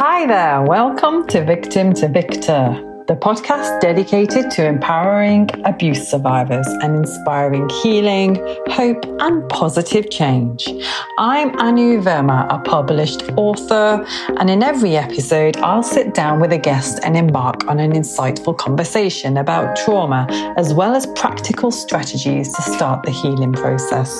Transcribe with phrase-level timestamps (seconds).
[0.00, 6.96] Hi there, welcome to Victim to Victor, the podcast dedicated to empowering abuse survivors and
[6.96, 8.36] inspiring healing,
[8.68, 10.66] hope, and positive change.
[11.18, 14.02] I'm Anu Verma, a published author,
[14.38, 18.56] and in every episode, I'll sit down with a guest and embark on an insightful
[18.56, 20.26] conversation about trauma,
[20.56, 24.10] as well as practical strategies to start the healing process.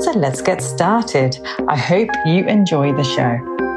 [0.00, 1.38] So let's get started.
[1.68, 3.69] I hope you enjoy the show.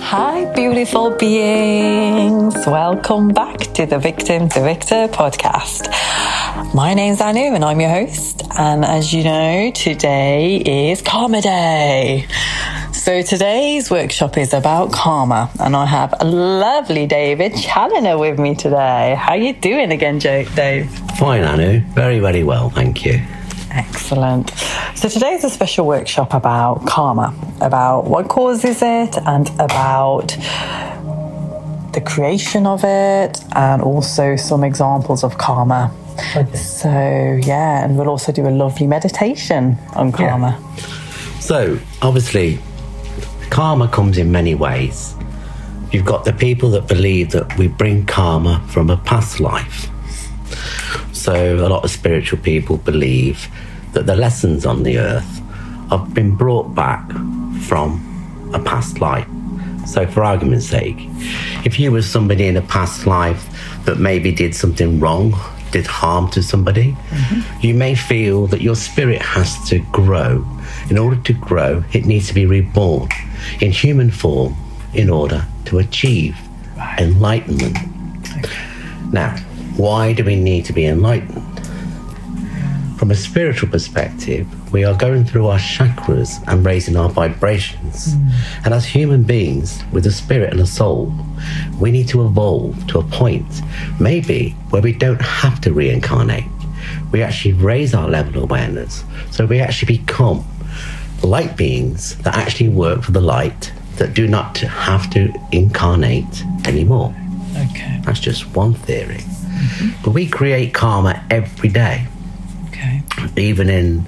[0.00, 2.54] Hi, beautiful beings.
[2.66, 5.88] Welcome back to the Victim to Victor podcast.
[6.74, 8.42] My name's Anu and I'm your host.
[8.58, 12.26] And as you know, today is Karma Day.
[12.92, 18.54] So today's workshop is about karma and I have a lovely David Challoner with me
[18.54, 19.14] today.
[19.18, 20.88] How are you doing again, Dave?
[21.18, 21.80] Fine, Anu.
[21.94, 23.20] Very, very well, thank you.
[23.76, 24.50] Excellent.
[24.94, 30.28] So today's a special workshop about karma, about what causes it and about
[31.92, 35.92] the creation of it and also some examples of karma.
[36.18, 36.56] Okay.
[36.56, 36.88] So,
[37.42, 40.58] yeah, and we'll also do a lovely meditation on karma.
[40.58, 40.76] Yeah.
[41.40, 42.58] So, obviously,
[43.50, 45.14] karma comes in many ways.
[45.92, 49.90] You've got the people that believe that we bring karma from a past life.
[51.12, 53.48] So, a lot of spiritual people believe
[53.96, 55.40] that the lessons on the earth
[55.88, 57.10] have been brought back
[57.62, 59.26] from a past life.
[59.86, 60.96] So, for argument's sake,
[61.64, 63.42] if you were somebody in a past life
[63.86, 65.32] that maybe did something wrong,
[65.70, 67.66] did harm to somebody, mm-hmm.
[67.66, 70.46] you may feel that your spirit has to grow.
[70.90, 73.08] In order to grow, it needs to be reborn
[73.62, 74.54] in human form
[74.92, 76.36] in order to achieve
[76.76, 77.00] right.
[77.00, 77.78] enlightenment.
[78.44, 78.54] Okay.
[79.10, 79.38] Now,
[79.78, 81.56] why do we need to be enlightened?
[82.96, 88.14] From a spiritual perspective, we are going through our chakras and raising our vibrations.
[88.14, 88.64] Mm.
[88.64, 91.12] And as human beings with a spirit and a soul,
[91.78, 93.46] we need to evolve to a point,
[94.00, 96.46] maybe where we don't have to reincarnate.
[97.12, 99.04] We actually raise our level of awareness.
[99.30, 100.42] So we actually become
[101.22, 107.14] light beings that actually work for the light, that do not have to incarnate anymore.
[107.70, 108.00] Okay.
[108.04, 109.18] That's just one theory.
[109.18, 110.02] Mm-hmm.
[110.02, 112.06] But we create karma every day.
[113.36, 114.06] Even in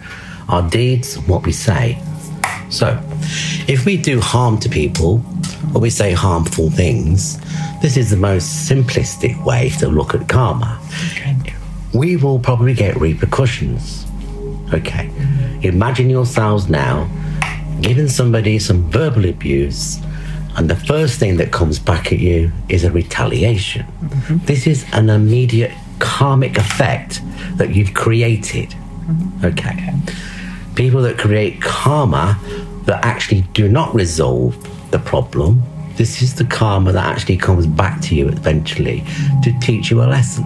[0.48, 2.00] our deeds, what we say.
[2.70, 3.00] So,
[3.66, 5.22] if we do harm to people
[5.74, 7.38] or we say harmful things,
[7.80, 10.80] this is the most simplistic way to look at karma.
[11.12, 11.36] Okay.
[11.94, 14.04] We will probably get repercussions.
[14.72, 15.08] Okay.
[15.08, 15.60] Mm-hmm.
[15.62, 17.08] Imagine yourselves now
[17.80, 19.98] giving somebody some verbal abuse,
[20.56, 23.86] and the first thing that comes back at you is a retaliation.
[23.86, 24.38] Mm-hmm.
[24.46, 27.20] This is an immediate karmic effect
[27.56, 28.74] that you've created.
[29.44, 29.70] Okay.
[29.70, 29.94] okay.
[30.74, 32.38] People that create karma
[32.84, 34.56] that actually do not resolve
[34.90, 35.62] the problem,
[35.96, 39.04] this is the karma that actually comes back to you eventually
[39.42, 40.44] to teach you a lesson.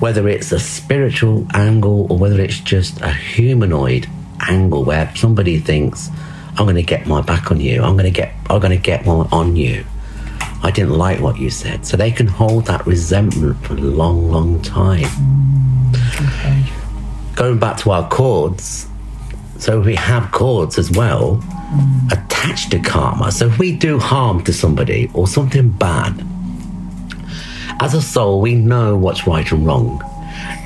[0.00, 4.08] Whether it's a spiritual angle or whether it's just a humanoid
[4.40, 6.10] angle where somebody thinks,
[6.58, 8.82] I'm going to get my back on you, I'm going to get, I'm going to
[8.82, 9.84] get one on you
[10.62, 11.86] I didn't like what you said.
[11.86, 15.45] So they can hold that resentment for a long, long time.
[17.36, 18.88] Going back to our cords,
[19.58, 22.12] so we have cords as well mm.
[22.12, 23.30] attached to karma.
[23.30, 26.26] So if we do harm to somebody or something bad,
[27.80, 30.02] as a soul, we know what's right and wrong.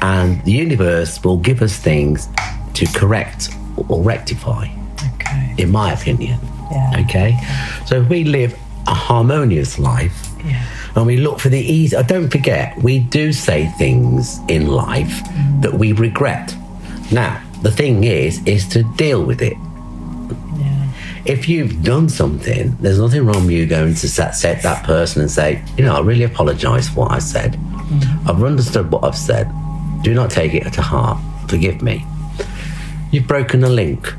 [0.00, 2.28] And the universe will give us things
[2.74, 3.50] to correct
[3.88, 4.68] or rectify,
[5.14, 5.54] okay.
[5.58, 6.38] in my opinion.
[6.70, 7.04] Yeah.
[7.04, 7.38] Okay?
[7.86, 10.28] So if we live a harmonious life.
[10.44, 10.64] Yeah.
[10.96, 11.96] And we look for the easy.
[11.96, 15.62] I don't forget, we do say things in life mm.
[15.62, 16.54] that we regret.
[17.12, 19.56] Now, the thing is, is to deal with it.
[20.56, 20.92] Yeah.
[21.24, 25.22] If you've done something, there's nothing wrong with you going to set, set that person
[25.22, 27.54] and say, you know, I really apologize for what I said.
[27.54, 28.28] Mm.
[28.28, 29.50] I've understood what I've said.
[30.02, 31.18] Do not take it to heart.
[31.48, 32.06] Forgive me.
[33.10, 34.14] You've broken a link.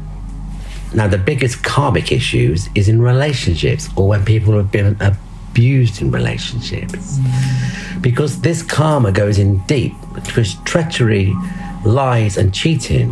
[0.93, 6.11] Now, the biggest karmic issues is in relationships or when people have been abused in
[6.11, 7.17] relationships.
[7.17, 8.01] Mm.
[8.01, 11.33] Because this karma goes in deep, because treachery,
[11.85, 13.11] lies, and cheating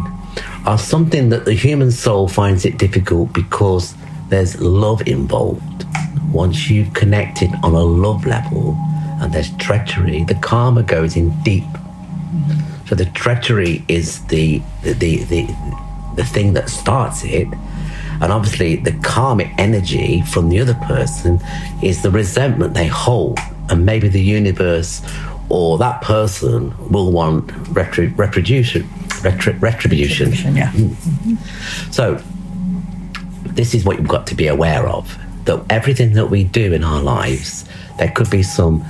[0.65, 3.95] are something that the human soul finds it difficult because
[4.29, 5.85] there's love involved.
[6.31, 8.77] Once you've connected on a love level
[9.21, 11.63] and there's treachery, the karma goes in deep.
[12.87, 15.47] So the treachery is the the, the, the,
[16.15, 17.47] the thing that starts it
[18.21, 21.39] and obviously, the karmic energy from the other person
[21.81, 23.39] is the resentment they hold.
[23.69, 25.01] And maybe the universe
[25.49, 28.83] or that person will want retri- retribution.
[29.23, 30.29] Retri- retribution.
[30.29, 30.55] retribution.
[30.55, 30.71] yeah.
[30.71, 30.89] Mm.
[30.89, 31.91] Mm-hmm.
[31.91, 32.21] So,
[33.53, 35.17] this is what you've got to be aware of.
[35.45, 37.65] that everything that we do in our lives,
[37.97, 38.83] there could be some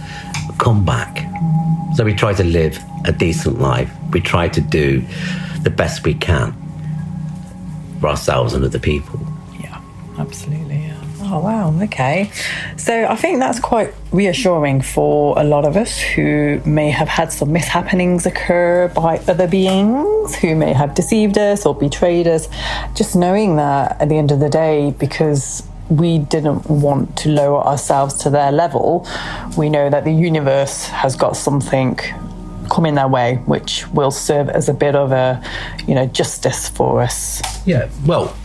[0.57, 1.25] comeback.
[1.95, 3.89] So we try to live a decent life.
[4.12, 5.01] We try to do
[5.63, 6.53] the best we can
[8.01, 9.19] for ourselves and other people.
[9.62, 9.79] Yeah,
[10.17, 10.88] absolutely.
[11.31, 11.73] Oh, wow.
[11.83, 12.31] Okay.
[12.77, 17.31] So I think that's quite reassuring for a lot of us who may have had
[17.31, 22.47] some mishappenings occur by other beings who may have deceived us or betrayed us.
[22.95, 27.63] Just knowing that at the end of the day, because we didn't want to lower
[27.63, 29.07] ourselves to their level,
[29.55, 31.95] we know that the universe has got something
[32.71, 35.43] coming their way, which will serve as a bit of a,
[35.87, 37.41] you know, justice for us.
[37.67, 38.35] Yeah, well,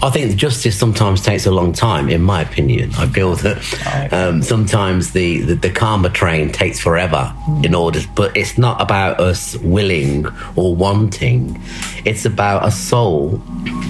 [0.00, 2.92] I think justice sometimes takes a long time, in my opinion.
[2.94, 7.34] I feel that um, sometimes the, the, the, karma train takes forever
[7.64, 11.60] in order, but it's not about us willing or wanting.
[12.04, 13.42] It's about a soul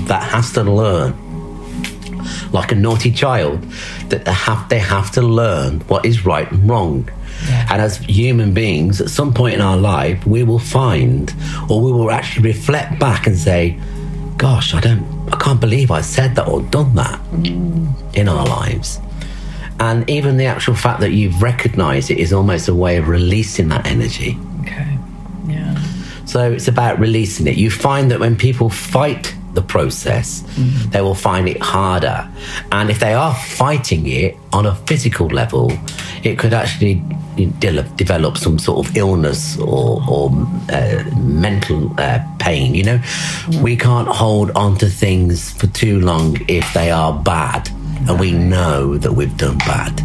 [0.06, 1.14] that has to learn,
[2.52, 3.62] like a naughty child,
[4.08, 7.10] that they have, they have to learn what is right and wrong.
[7.46, 7.66] Yeah.
[7.70, 11.34] And as human beings, at some point in our life, we will find
[11.69, 13.78] or we will actually reflect back and say,
[14.38, 18.14] Gosh, I don't, I can't believe I said that or done that mm.
[18.14, 19.00] in our lives.
[19.80, 23.69] And even the actual fact that you've recognized it is almost a way of releasing
[23.69, 24.36] that energy.
[24.62, 24.98] Okay.
[25.46, 25.80] Yeah.
[26.25, 27.56] So it's about releasing it.
[27.56, 30.90] You find that when people fight the process, mm-hmm.
[30.90, 32.28] they will find it harder.
[32.72, 35.72] And if they are fighting it on a physical level,
[36.22, 37.02] it could actually
[37.60, 40.30] develop some sort of illness or, or
[40.70, 42.74] uh, mental uh, pain.
[42.74, 43.62] You know, mm.
[43.62, 47.68] we can't hold on to things for too long if they are bad,
[48.08, 50.02] and we know that we've done bad.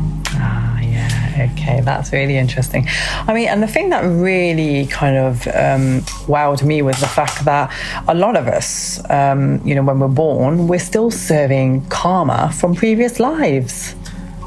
[1.34, 2.88] Okay, that's really interesting.
[3.28, 7.44] I mean, and the thing that really kind of um, wowed me was the fact
[7.46, 7.74] that
[8.08, 12.76] a lot of us, um, you know, when we're born, we're still serving karma from
[12.76, 13.96] previous lives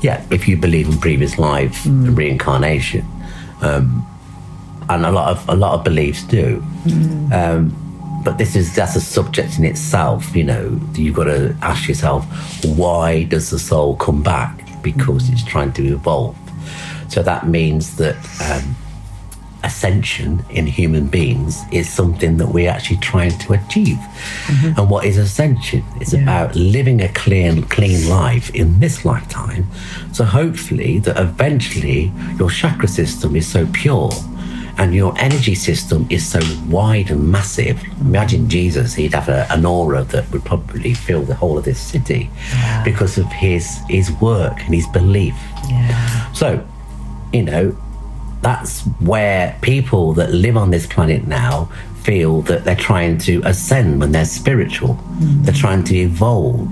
[0.03, 2.07] yeah, if you believe in previous life mm.
[2.07, 3.05] and reincarnation,
[3.63, 4.07] um,
[4.89, 6.63] and a lot of a lot of beliefs do.
[6.85, 7.33] Mm.
[7.33, 10.35] Um, but this is that's a subject in itself.
[10.37, 12.25] You know, you've got to ask yourself,
[12.65, 14.83] why does the soul come back?
[14.83, 15.33] Because mm.
[15.33, 16.37] it's trying to evolve.
[17.09, 18.17] So that means that
[18.51, 18.77] um,
[19.67, 23.97] ascension in human beings is something that we're actually trying to achieve.
[23.97, 24.81] Mm-hmm.
[24.81, 25.85] And what is ascension?
[26.01, 26.23] It's yeah.
[26.23, 29.67] about living a clean, clean life in this lifetime.
[30.13, 34.11] So hopefully that eventually your chakra system is so pure
[34.79, 37.83] and your energy system is so wide and massive.
[38.01, 41.81] Imagine Jesus, he'd have a, an aura that would probably fill the whole of this
[41.81, 42.85] city yeah.
[42.85, 45.35] because of his his work and his belief.
[45.69, 46.33] Yeah.
[46.33, 46.67] So,
[47.33, 47.77] you know,
[48.43, 51.71] that's where people that live on this planet now
[52.03, 54.95] feel that they're trying to ascend when they're spiritual.
[54.95, 55.45] Mm.
[55.45, 56.71] They're trying to evolve.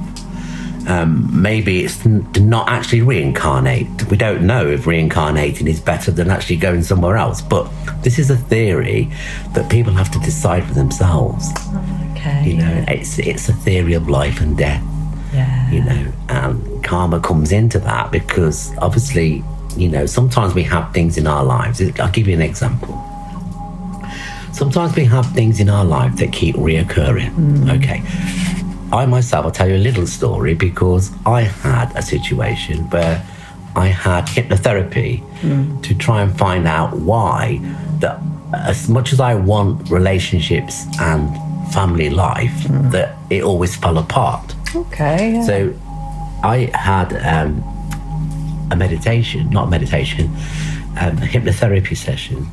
[0.89, 4.11] Um, maybe it's to not actually reincarnate.
[4.11, 7.41] We don't know if reincarnating is better than actually going somewhere else.
[7.41, 7.69] But
[8.03, 9.11] this is a theory
[9.55, 11.51] that people have to decide for themselves.
[12.13, 12.51] Okay.
[12.51, 14.85] You know, it's it's a theory of life and death.
[15.33, 15.71] Yeah.
[15.71, 19.43] You know, and karma comes into that because obviously
[19.77, 21.83] you know, sometimes we have things in our lives.
[22.01, 22.95] I'll give you an example.
[24.53, 27.35] Sometimes we have things in our life that keep reoccurring.
[27.35, 27.77] Mm.
[27.77, 28.03] Okay.
[28.93, 33.27] I myself, I'll tell you a little story because I had a situation where
[33.75, 35.83] I had hypnotherapy mm.
[35.83, 37.59] to try and find out why
[37.99, 38.21] that
[38.53, 41.29] as much as I want relationships and
[41.73, 42.93] family life, mm.
[42.93, 44.55] that it always fell apart.
[44.77, 45.33] Okay.
[45.33, 45.43] Yeah.
[45.43, 45.75] So
[46.45, 47.65] I had um,
[48.75, 50.27] a meditation, not meditation,
[51.01, 52.47] um, a hypnotherapy session,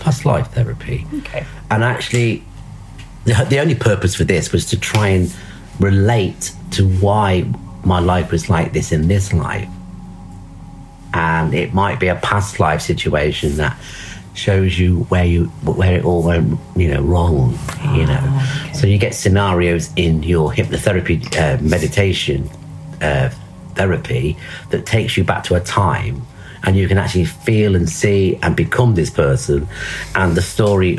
[0.00, 1.06] past life therapy.
[1.14, 1.46] Okay.
[1.70, 2.42] And actually,
[3.24, 5.32] the, the only purpose for this was to try and
[5.78, 7.46] relate to why
[7.84, 9.68] my life was like this in this life.
[11.12, 13.76] And it might be a past life situation that
[14.34, 17.58] shows you where you where it all went you know wrong
[17.92, 18.72] you know oh, okay.
[18.72, 22.48] so you get scenarios in your hypnotherapy uh, meditation
[23.02, 23.28] uh,
[23.80, 24.36] therapy
[24.70, 26.16] that takes you back to a time
[26.64, 29.66] and you can actually feel and see and become this person.
[30.14, 30.98] And the story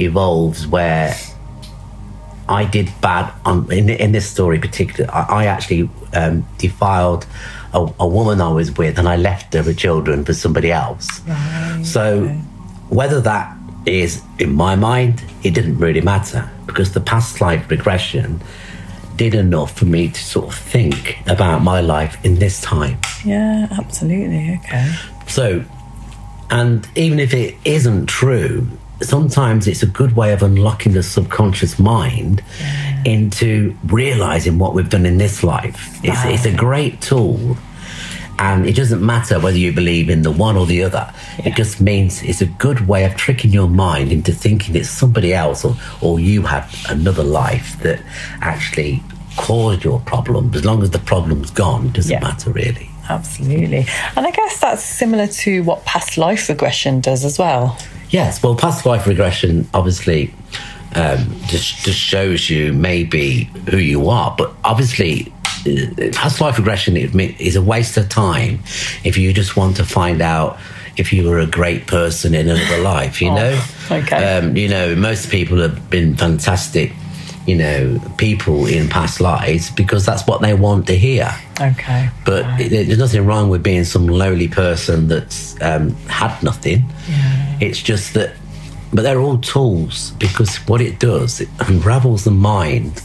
[0.00, 1.14] evolves where
[2.48, 7.26] I did bad on, in, in this story particular I, I actually um, defiled
[7.72, 11.20] a, a, woman I was with and I left her with children for somebody else.
[11.20, 12.26] Right, so
[12.88, 18.40] whether that is in my mind it didn't really matter because the past life regression
[19.16, 22.98] did enough for me to sort of think about my life in this time.
[23.24, 24.60] Yeah, absolutely.
[24.64, 24.94] Okay.
[25.26, 25.64] So,
[26.50, 28.68] and even if it isn't true,
[29.00, 32.42] sometimes it's a good way of unlocking the subconscious mind
[33.04, 35.98] into realizing what we've done in this life.
[36.02, 37.56] It's, it's a great tool.
[38.38, 41.12] And it doesn't matter whether you believe in the one or the other.
[41.38, 45.32] It just means it's a good way of tricking your mind into thinking it's somebody
[45.32, 48.00] else or, or you had another life that
[48.40, 49.02] actually
[49.36, 50.52] caused your problem.
[50.54, 52.20] As long as the problem's gone, it doesn't Yeah.
[52.20, 52.90] matter really.
[53.08, 53.86] Absolutely.
[54.16, 57.76] And I guess that's similar to what past life regression does as well.
[58.10, 60.32] Yes, well, past life regression obviously
[60.94, 65.32] um, just just shows you maybe who you are, but obviously.
[65.66, 68.60] Uh, Past life regression is a waste of time
[69.04, 70.58] if you just want to find out
[70.96, 73.20] if you were a great person in another life.
[73.20, 74.36] You Oh, know, okay.
[74.38, 76.92] Um, you know, most people have been fantastic,
[77.46, 81.30] you know, people in past lives because that's what they want to hear.
[81.60, 82.08] Okay.
[82.24, 86.84] But it, there's nothing wrong with being some lowly person that's um, had nothing.
[87.60, 88.34] It's just that,
[88.92, 93.02] but they're all tools because what it does, it unravels the mind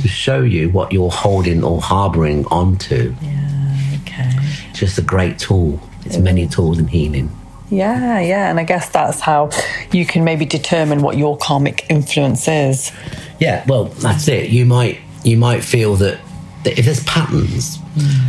[0.00, 3.14] to show you what you're holding or harboring onto.
[3.22, 4.30] Yeah, okay.
[4.70, 5.80] It's just a great tool.
[6.04, 7.30] It's many tools in healing.
[7.70, 8.48] Yeah, yeah.
[8.48, 9.50] And I guess that's how
[9.92, 12.92] you can maybe determine what your karmic influence is.
[13.40, 14.50] Yeah, well, that's it.
[14.50, 16.18] You might you might feel that,
[16.64, 17.78] that if there's patterns,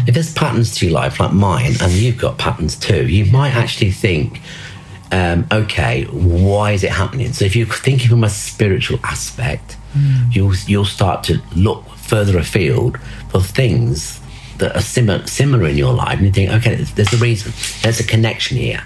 [0.08, 3.56] if there's patterns to your life like mine, and you've got patterns too, you might
[3.56, 4.42] actually think,
[5.12, 7.32] um, okay, why is it happening?
[7.32, 9.78] So if you're thinking from a spiritual aspect,
[10.32, 12.98] you'll you'll start to look further afield
[13.30, 14.20] for things
[14.58, 17.54] that are similar similar in your life, and you think, okay, there's, there's a reason,
[17.82, 18.84] there's a connection here.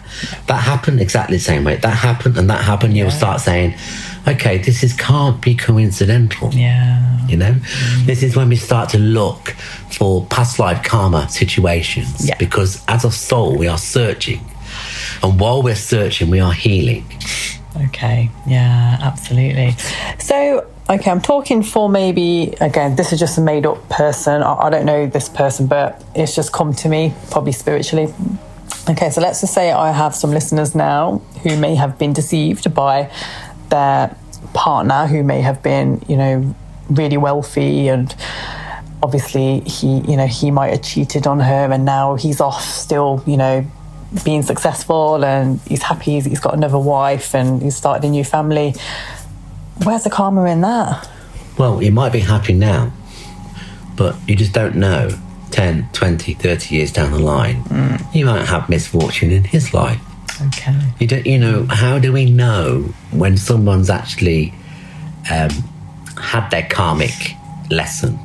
[0.48, 1.78] That happened exactly the same way.
[1.78, 2.96] That happened, and that happened.
[2.96, 3.74] You'll start saying,
[4.28, 6.54] okay, this is can't be coincidental.
[6.54, 7.10] Yeah.
[7.28, 7.56] You know,
[8.06, 9.50] this is when we start to look
[9.98, 12.36] for past life karma situations Yeah.
[12.38, 14.42] because as a soul, we are searching.
[15.24, 17.06] And while we're searching, we are healing.
[17.88, 18.30] Okay.
[18.46, 19.76] Yeah, absolutely.
[20.20, 24.44] So, okay, I'm talking for maybe, again, this is just a made up person.
[24.44, 28.14] I, I don't know this person, but it's just come to me, probably spiritually.
[28.90, 32.74] Okay, so let's just say I have some listeners now who may have been deceived
[32.74, 33.12] by
[33.70, 34.16] their
[34.54, 36.56] partner who may have been, you know,
[36.90, 38.14] really wealthy and
[39.02, 43.24] obviously he, you know, he might have cheated on her and now he's off still,
[43.26, 43.66] you know,
[44.24, 48.24] being successful and he's happy he's, he's got another wife and he's started a new
[48.24, 48.76] family.
[49.84, 51.10] Where's the karma in that?
[51.58, 52.92] Well, you might be happy now,
[53.96, 55.10] but you just don't know
[55.52, 57.64] 10, 20, 30 years down the line.
[58.14, 60.00] You might have misfortune in his life.
[60.48, 60.80] Okay.
[61.00, 64.54] You don't, you know, how do we know when someone's actually
[65.32, 65.50] um,
[66.22, 67.12] had their karmic
[67.70, 68.18] lesson?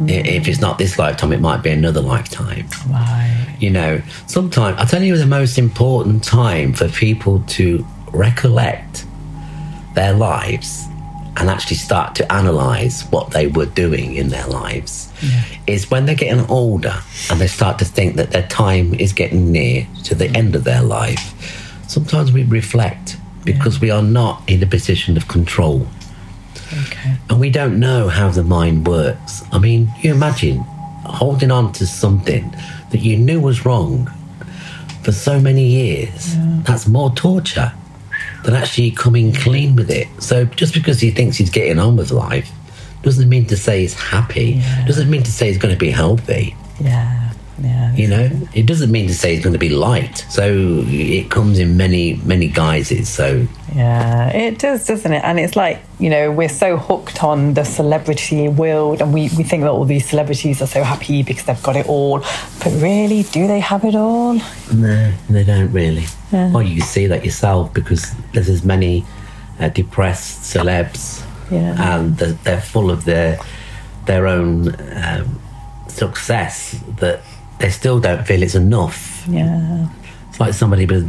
[0.00, 2.66] I- If it's not this lifetime, it might be another lifetime.
[2.90, 3.56] Right.
[3.60, 9.04] You know, sometimes I'll tell you the most important time for people to recollect
[9.94, 10.86] their lives
[11.36, 15.10] and actually start to analyze what they were doing in their lives
[15.66, 16.94] is when they're getting older
[17.30, 20.64] and they start to think that their time is getting near to the end of
[20.64, 21.32] their life.
[21.88, 25.86] Sometimes we reflect because we are not in a position of control
[26.86, 27.16] Okay.
[27.28, 29.42] and we don't know how the mind works.
[29.52, 30.58] I mean, you imagine
[31.04, 32.54] holding on to something
[32.90, 34.10] that you knew was wrong
[35.02, 36.34] for so many years.
[36.64, 37.72] That's more torture
[38.44, 40.08] than actually coming clean with it.
[40.22, 42.50] So just because he thinks he's getting on with life
[43.02, 44.62] doesn't mean to say he's happy.
[44.86, 46.56] Doesn't mean to say he's going to be healthy.
[46.80, 47.21] Yeah.
[47.60, 47.94] Yeah.
[47.94, 50.24] You know, it doesn't mean to say it's going to be light.
[50.30, 53.08] So it comes in many, many guises.
[53.08, 55.22] So Yeah, it does, doesn't it?
[55.22, 59.44] And it's like, you know, we're so hooked on the celebrity world and we, we
[59.44, 62.20] think that all these celebrities are so happy because they've got it all.
[62.64, 64.34] But really, do they have it all?
[64.72, 66.06] No, they don't really.
[66.32, 69.04] Well, you see that yourself because there's as many
[69.60, 71.96] uh, depressed celebs, Yeah.
[71.96, 73.38] and they're, they're full of their
[74.06, 75.38] their own um,
[75.88, 77.20] success that
[77.62, 79.24] they still don't feel it's enough.
[79.28, 79.88] Yeah.
[80.28, 81.06] It's like somebody with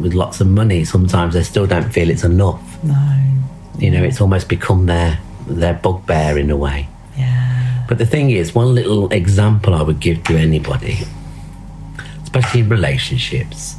[0.00, 0.84] with lots of money.
[0.84, 2.82] Sometimes they still don't feel it's enough.
[2.82, 3.14] No.
[3.78, 6.88] You know, it's almost become their their bugbear in a way.
[7.16, 7.84] Yeah.
[7.88, 10.98] But the thing is, one little example I would give to anybody,
[12.22, 13.76] especially in relationships,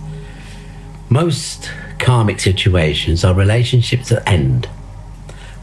[1.10, 4.68] most karmic situations are relationships that end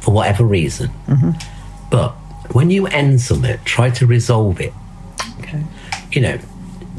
[0.01, 0.91] for whatever reason.
[1.09, 1.33] Mm-hmm.
[1.91, 2.11] But
[2.53, 4.73] when you end something, try to resolve it.
[6.17, 6.21] Okay.
[6.21, 6.45] You know,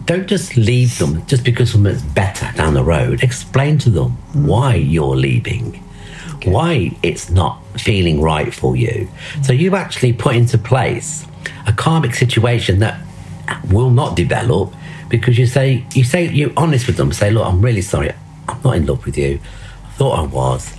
[0.05, 3.23] don't just leave them just because something's better down the road.
[3.23, 5.83] Explain to them why you're leaving,
[6.45, 9.09] why it's not feeling right for you.
[9.43, 11.25] So you actually put into place
[11.65, 13.03] a karmic situation that
[13.69, 14.73] will not develop
[15.09, 17.11] because you say you say you're honest with them.
[17.11, 18.11] Say, look, I'm really sorry.
[18.47, 19.39] I'm not in love with you.
[19.85, 20.73] I thought I was.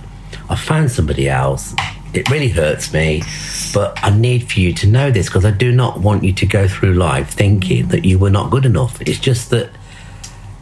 [0.49, 1.75] I found somebody else.
[2.13, 3.21] It really hurts me,
[3.73, 6.45] but I need for you to know this because I do not want you to
[6.45, 8.99] go through life thinking that you were not good enough.
[9.01, 9.69] It's just that,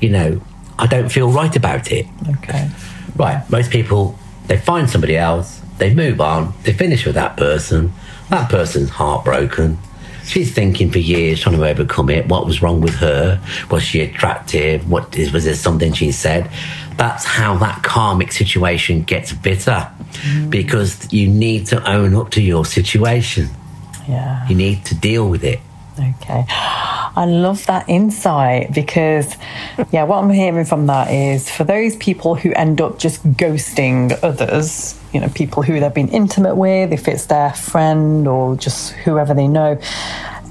[0.01, 0.41] you know,
[0.77, 2.05] I don't feel right about it.
[2.37, 2.69] Okay.
[3.15, 7.93] Right, most people, they find somebody else, they move on, they finish with that person,
[8.29, 9.77] that person's heartbroken.
[10.25, 12.27] She's thinking for years, trying to overcome it.
[12.27, 13.41] What was wrong with her?
[13.71, 14.89] Was she attractive?
[14.89, 16.51] What is, was there something she said?
[16.97, 20.49] That's how that karmic situation gets bitter, Mm.
[20.49, 23.49] because you need to own up to your situation.
[24.07, 24.47] Yeah.
[24.47, 25.59] You need to deal with it.
[25.99, 26.45] Okay.
[26.49, 29.35] I love that insight because,
[29.91, 34.17] yeah, what I'm hearing from that is for those people who end up just ghosting
[34.21, 38.91] others, you know, people who they've been intimate with, if it's their friend or just
[38.91, 39.79] whoever they know,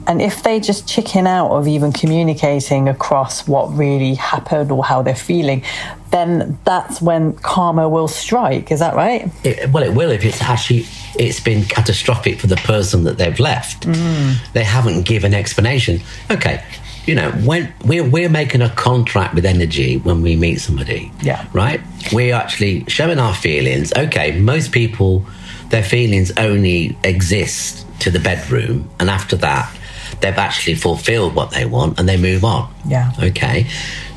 [0.07, 5.03] and if they just chicken out of even communicating across what really happened or how
[5.03, 5.63] they're feeling,
[6.11, 8.71] then that's when karma will strike.
[8.71, 9.31] Is that right?
[9.45, 10.87] It, well, it will if it's actually
[11.19, 13.87] it's been catastrophic for the person that they've left.
[13.87, 14.53] Mm.
[14.53, 16.01] They haven't given explanation.
[16.31, 16.63] Okay,
[17.07, 21.11] you know when we're we're making a contract with energy when we meet somebody.
[21.23, 21.47] Yeah.
[21.53, 21.81] Right.
[22.13, 23.93] We're actually showing our feelings.
[23.93, 25.27] Okay, most people
[25.71, 29.75] their feelings only exist to the bedroom, and after that,
[30.21, 32.73] they've actually fulfilled what they want and they move on.
[32.87, 33.13] Yeah.
[33.23, 33.67] Okay.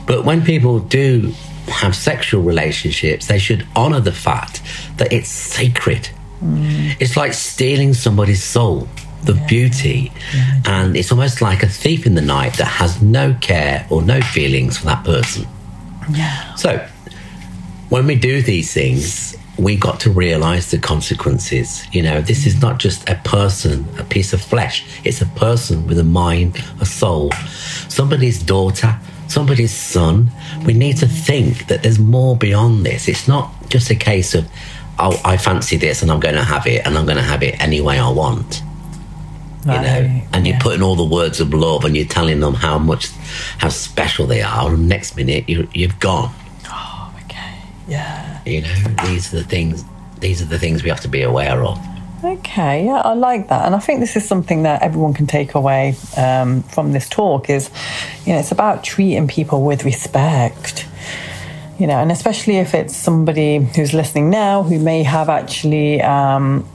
[0.05, 1.33] But when people do
[1.67, 4.61] have sexual relationships, they should honor the fact
[4.97, 6.09] that it's sacred.
[6.43, 6.95] Mm.
[6.99, 8.87] It's like stealing somebody's soul,
[9.23, 10.11] the beauty.
[10.65, 14.21] And it's almost like a thief in the night that has no care or no
[14.21, 15.47] feelings for that person.
[16.11, 16.55] Yeah.
[16.55, 16.87] So,
[17.89, 21.85] when we do these things, we got to realize the consequences.
[21.93, 24.85] You know, this is not just a person, a piece of flesh.
[25.03, 27.31] It's a person with a mind, a soul,
[27.89, 28.97] somebody's daughter,
[29.27, 30.31] somebody's son.
[30.65, 33.07] We need to think that there's more beyond this.
[33.07, 34.47] It's not just a case of,
[34.97, 37.43] oh, I fancy this and I'm going to have it and I'm going to have
[37.43, 38.63] it any way I want.
[39.65, 42.53] You know, Right, and you're putting all the words of love and you're telling them
[42.53, 43.09] how much,
[43.57, 44.73] how special they are.
[44.73, 46.33] And next minute, you, you've gone.
[47.89, 48.39] Yeah.
[48.45, 48.73] You know,
[49.05, 49.83] these are the things.
[50.19, 51.79] These are the things we have to be aware of.
[52.23, 55.55] Okay, yeah, I like that, and I think this is something that everyone can take
[55.55, 57.49] away um, from this talk.
[57.49, 57.69] Is
[58.25, 60.85] you know, it's about treating people with respect.
[61.79, 66.67] You know, and especially if it's somebody who's listening now who may have actually um,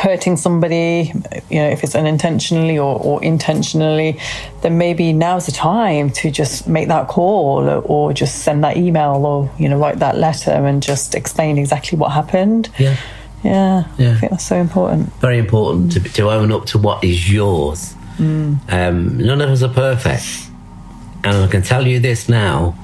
[0.00, 1.12] hurting somebody,
[1.50, 4.18] you know, if it's unintentionally or, or intentionally,
[4.62, 8.76] then maybe now's the time to just make that call or, or just send that
[8.76, 12.68] email or you know write that letter and just explain exactly what happened.
[12.78, 12.96] Yeah,
[13.44, 14.12] Yeah, Yeah.
[14.12, 15.12] I think that's so important.
[15.20, 17.94] very important to to own up to what is yours.
[18.18, 20.26] Um, none of us are perfect,
[21.24, 22.74] and I can tell you this now: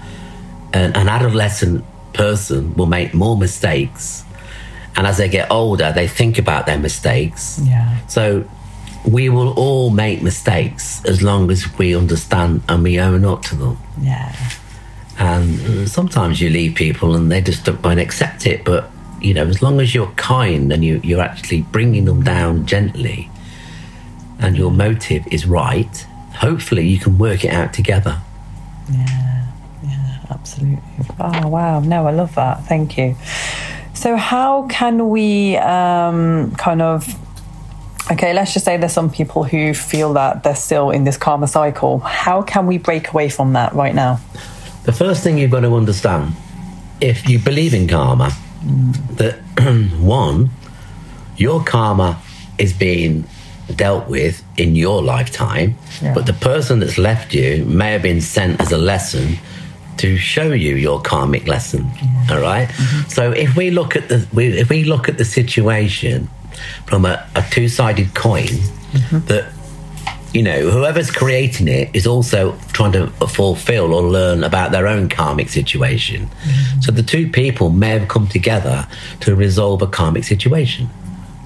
[0.72, 4.24] an, an adolescent person will make more mistakes,
[4.96, 7.60] and as they get older, they think about their mistakes.
[7.62, 7.98] Yeah.
[8.06, 8.48] So
[9.06, 13.54] we will all make mistakes as long as we understand and we own up to
[13.54, 13.78] them.
[14.00, 14.34] Yeah.
[15.18, 18.64] And sometimes you leave people and they just don't won't accept it.
[18.64, 22.66] But, you know, as long as you're kind and you, you're actually bringing them down
[22.66, 23.30] gently
[24.38, 28.20] and your motive is right, hopefully you can work it out together.
[28.90, 29.46] Yeah,
[29.84, 30.82] yeah, absolutely.
[31.18, 31.80] Oh, wow.
[31.80, 32.64] No, I love that.
[32.64, 33.16] Thank you.
[33.96, 37.06] So, how can we um, kind of.
[38.12, 41.48] Okay, let's just say there's some people who feel that they're still in this karma
[41.48, 41.98] cycle.
[41.98, 44.20] How can we break away from that right now?
[44.84, 46.32] The first thing you've got to understand
[47.00, 48.30] if you believe in karma,
[49.16, 49.40] that
[49.98, 50.50] one,
[51.36, 52.20] your karma
[52.58, 53.24] is being
[53.74, 56.14] dealt with in your lifetime, Yeah.
[56.14, 59.38] but the person that's left you may have been sent as a lesson
[59.98, 61.90] to show you your karmic lesson.
[62.30, 62.68] All right?
[63.08, 66.28] So if we look at the we, if we look at the situation
[66.86, 68.48] from a, a two sided coin,
[69.26, 69.52] that
[70.32, 75.08] you know, whoever's creating it is also trying to fulfill or learn about their own
[75.08, 76.28] karmic situation.
[76.82, 78.86] So the two people may have come together
[79.20, 80.90] to resolve a karmic situation.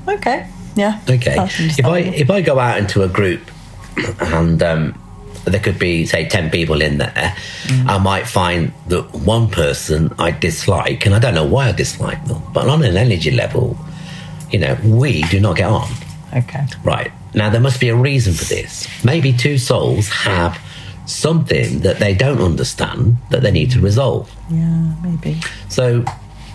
[0.08, 0.48] Okay.
[0.74, 1.00] Yeah.
[1.08, 1.36] Okay.
[1.78, 3.42] If I if I go out into a group
[4.20, 5.00] and um,
[5.44, 7.88] there could be say ten people in there, mm-hmm.
[7.88, 12.24] I might find that one person I dislike, and I don't know why I dislike
[12.26, 13.76] them, but on an energy level,
[14.50, 15.88] you know, we do not get on.
[16.34, 16.64] Okay.
[16.84, 17.10] Right.
[17.34, 18.88] Now, there must be a reason for this.
[19.04, 20.60] Maybe two souls have
[21.06, 24.30] something that they don't understand that they need to resolve.
[24.50, 25.40] Yeah, maybe.
[25.68, 26.04] So,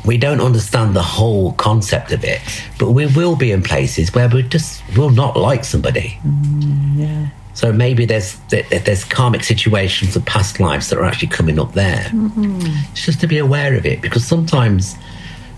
[0.05, 2.41] we don't understand the whole concept of it,
[2.77, 6.19] but we will be in places where we just will not like somebody.
[6.25, 7.27] Mm, yeah.
[7.55, 12.03] So maybe there's there's karmic situations of past lives that are actually coming up there.
[12.11, 12.59] Mm-hmm.
[12.91, 14.95] It's just to be aware of it because sometimes,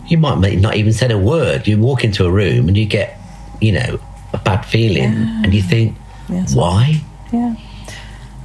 [0.07, 1.67] You might not even said a word.
[1.67, 3.19] You walk into a room and you get,
[3.59, 3.99] you know,
[4.31, 5.97] a bad feeling, and you think,
[6.29, 6.55] Yes.
[6.55, 7.01] why?
[7.33, 7.55] Yeah.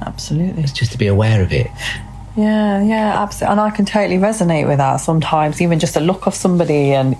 [0.01, 0.63] Absolutely.
[0.63, 1.67] It's just to be aware of it.
[2.35, 3.51] Yeah, yeah, absolutely.
[3.51, 7.15] And I can totally resonate with that sometimes, even just a look of somebody and,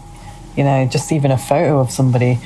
[0.58, 2.40] you know, just even a photo of somebody.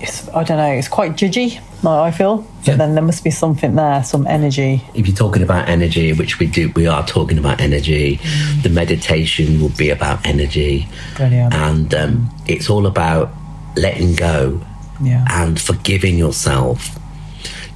[0.00, 2.38] It's, I don't know, it's quite judgy, I feel.
[2.62, 2.72] Yeah.
[2.72, 4.82] But then there must be something there, some energy.
[4.94, 8.18] if you're talking about energy, which we do, we are talking about energy.
[8.62, 11.52] The meditation will be about energy, Brilliant.
[11.54, 13.30] and um, it's all about
[13.76, 14.60] letting go
[15.02, 15.24] Yeah.
[15.30, 16.98] and forgiving yourself.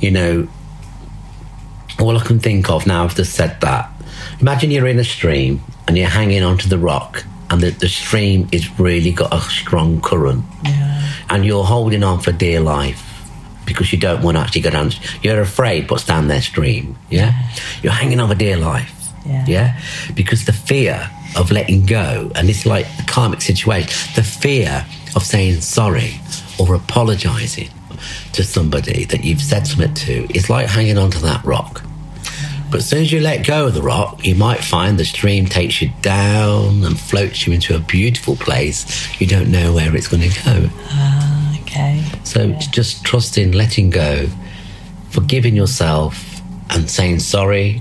[0.00, 0.48] You know,
[2.00, 3.90] all I can think of now, I've just said that.
[4.40, 8.48] Imagine you're in a stream and you're hanging onto the rock, and the, the stream
[8.50, 11.12] is really got a strong current, Yeah.
[11.30, 13.00] and you're holding on for dear life
[13.64, 14.90] because you don't want to actually go down.
[15.22, 16.96] You're afraid what's down their stream.
[17.10, 17.32] Yeah,
[17.80, 18.90] you're hanging on for dear life.
[19.24, 19.80] Yeah.
[20.14, 25.22] because the fear of letting go, and it's like the karmic situation, the fear of
[25.22, 26.20] saying sorry
[26.58, 27.70] or apologizing
[28.32, 31.82] to somebody that you've said something to is like hanging onto that rock.
[32.74, 35.46] But as soon as you let go of the rock, you might find the stream
[35.46, 39.08] takes you down and floats you into a beautiful place.
[39.20, 40.70] You don't know where it's going to go.
[40.86, 42.04] Ah, okay.
[42.24, 44.26] So it's just trusting, letting go,
[45.10, 47.80] forgiving yourself, and saying sorry,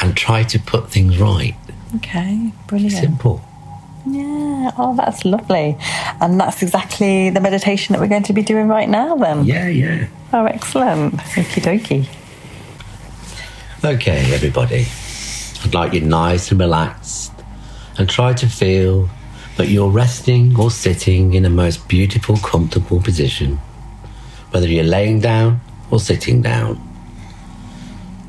[0.00, 1.54] and try to put things right.
[1.96, 2.94] Okay, brilliant.
[2.94, 3.42] Simple.
[4.06, 5.76] Yeah, oh, that's lovely.
[6.22, 9.44] And that's exactly the meditation that we're going to be doing right now, then.
[9.44, 10.06] Yeah, yeah.
[10.32, 11.16] Oh, excellent.
[11.16, 12.08] Okie dokie.
[13.84, 14.86] Okay, everybody.
[15.62, 17.32] I'd like you nice and relaxed,
[17.96, 19.08] and try to feel
[19.56, 23.60] that you're resting or sitting in a most beautiful, comfortable position,
[24.50, 25.60] whether you're laying down
[25.92, 26.76] or sitting down.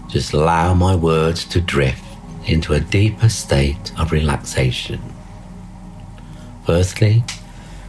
[0.07, 2.05] Just allow my words to drift
[2.45, 5.01] into a deeper state of relaxation.
[6.63, 7.23] Firstly,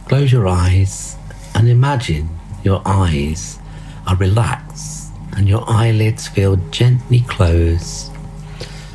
[0.07, 1.15] close your eyes
[1.53, 2.27] and imagine
[2.63, 3.59] your eyes
[4.07, 5.00] are relaxed
[5.33, 8.09] and your eyelids feel gently close.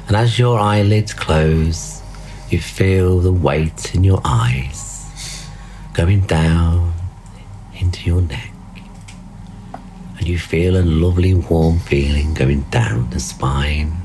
[0.06, 2.02] And as your eyelids close,
[2.50, 5.48] you feel the weight in your eyes
[5.94, 6.92] going down
[7.74, 8.52] into your neck.
[10.18, 13.96] And you feel a lovely warm feeling going down the spine.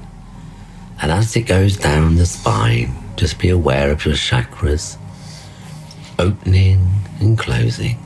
[1.02, 4.98] And as it goes down the spine, just be aware of your chakras
[6.18, 6.88] opening
[7.20, 7.98] and closing.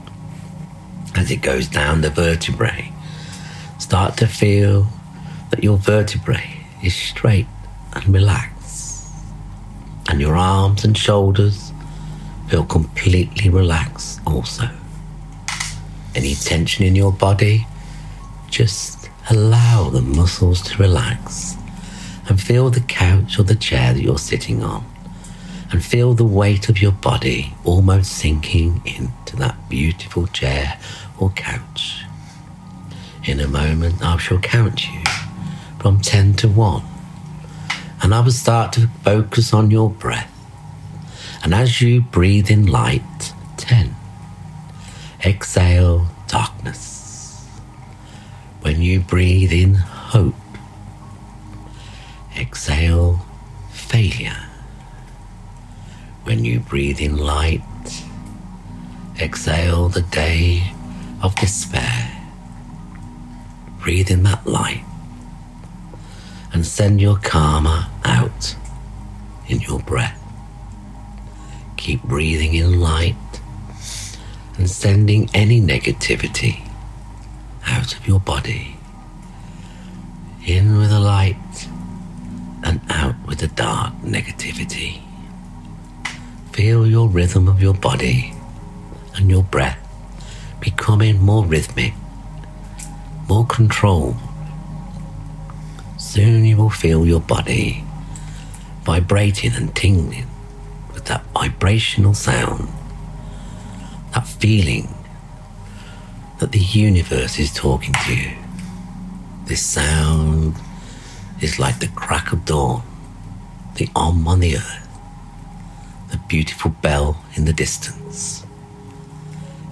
[1.15, 2.91] As it goes down the vertebrae,
[3.86, 4.88] start to feel
[5.52, 7.45] that your vertebrae is straight
[7.93, 9.13] and relaxed.
[10.10, 11.71] And your arms and shoulders
[12.50, 14.67] feel completely relaxed also.
[16.15, 17.67] Any tension in your body,
[18.50, 21.56] just allow the muscles to relax
[22.28, 24.84] and feel the couch or the chair that you're sitting on
[25.71, 30.80] and feel the weight of your body almost sinking into that beautiful chair
[31.19, 32.05] or couch.
[33.25, 35.01] In a moment, I shall count you
[35.79, 36.83] from 10 to 1,
[38.03, 40.31] and I will start to focus on your breath.
[41.43, 43.95] And as you breathe in light, 10,
[45.25, 47.43] exhale darkness.
[48.61, 50.35] When you breathe in hope,
[52.38, 53.25] exhale
[53.71, 54.49] failure.
[56.25, 57.63] When you breathe in light,
[59.19, 60.71] exhale the day
[61.23, 62.14] of despair.
[63.86, 64.84] Breathe in that light
[66.52, 68.56] and send your karma out
[69.48, 70.19] in your breath.
[71.78, 73.15] Keep breathing in light
[74.58, 76.67] and sending any negativity
[77.67, 78.76] out of your body.
[80.48, 81.69] In with the light
[82.63, 85.00] and out with the dark negativity.
[86.54, 88.34] Feel your rhythm of your body
[89.13, 89.78] and your breath
[90.60, 91.93] becoming more rhythmic,
[93.27, 94.15] more control.
[95.97, 97.83] Soon you will feel your body
[98.83, 100.27] vibrating and tingling
[100.93, 102.69] with that vibrational sound,
[104.13, 104.88] that feeling
[106.39, 108.31] that the universe is talking to you.
[109.45, 110.55] This sound
[111.41, 112.83] is like the crack of dawn,
[113.75, 114.88] the om on the earth,
[116.11, 118.45] the beautiful bell in the distance.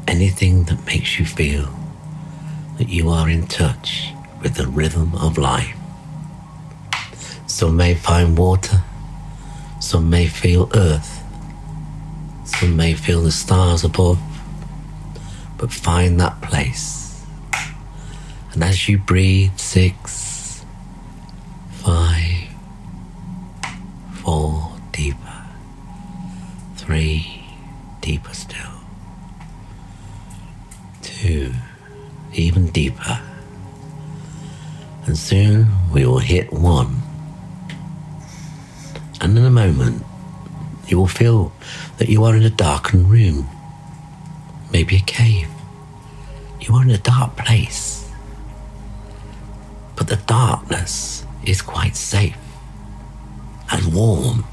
[0.08, 1.74] Anything that makes you feel
[2.78, 5.78] that you are in touch with the rhythm of life.
[7.48, 8.84] Some may find water,
[9.80, 11.24] some may feel earth,
[12.46, 14.20] some may feel the stars above,
[15.58, 17.24] but find that place.
[18.54, 20.64] And as you breathe, six,
[21.72, 22.50] five,
[24.14, 25.46] four, deeper,
[26.76, 27.46] three,
[28.02, 28.82] deeper still,
[31.02, 31.54] two,
[32.36, 33.20] even deeper.
[35.06, 37.02] And soon we will hit one.
[39.22, 40.04] And in a moment,
[40.88, 41.54] you will feel
[41.98, 43.48] that you are in a darkened room,
[44.72, 45.50] maybe a cave.
[46.60, 48.10] You are in a dark place.
[49.96, 52.38] But the darkness is quite safe
[53.72, 54.46] and warm.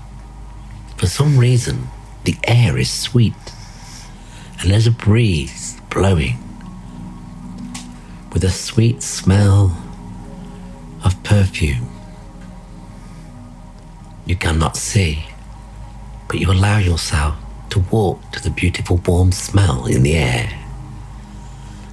[0.96, 1.88] For some reason,
[2.24, 3.34] the air is sweet
[4.60, 6.36] and there's a breeze blowing
[8.32, 9.76] with a sweet smell
[11.04, 11.88] of perfume.
[14.26, 15.24] You cannot see,
[16.28, 17.36] but you allow yourself
[17.70, 20.52] to walk to the beautiful warm smell in the air,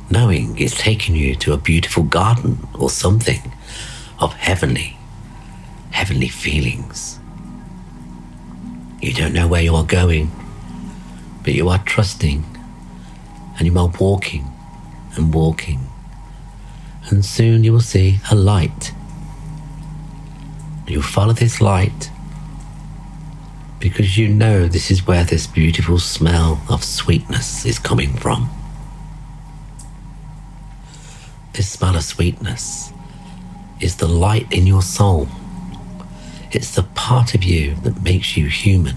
[0.10, 3.52] knowing it's taking you to a beautiful garden or something
[4.20, 4.98] of heavenly,
[5.92, 7.20] heavenly feelings.
[9.02, 10.32] You don't know where you are going,
[11.44, 12.44] but you are trusting
[13.58, 14.46] and you are walking
[15.16, 15.87] and walking.
[17.10, 18.94] And soon you will see a light.
[20.88, 22.12] You'll follow this light
[23.80, 28.50] because you know this is where this beautiful smell of sweetness is coming from.
[31.54, 32.92] This smell of sweetness
[33.80, 35.28] is the light in your soul.
[36.52, 38.96] It's the part of you that makes you human.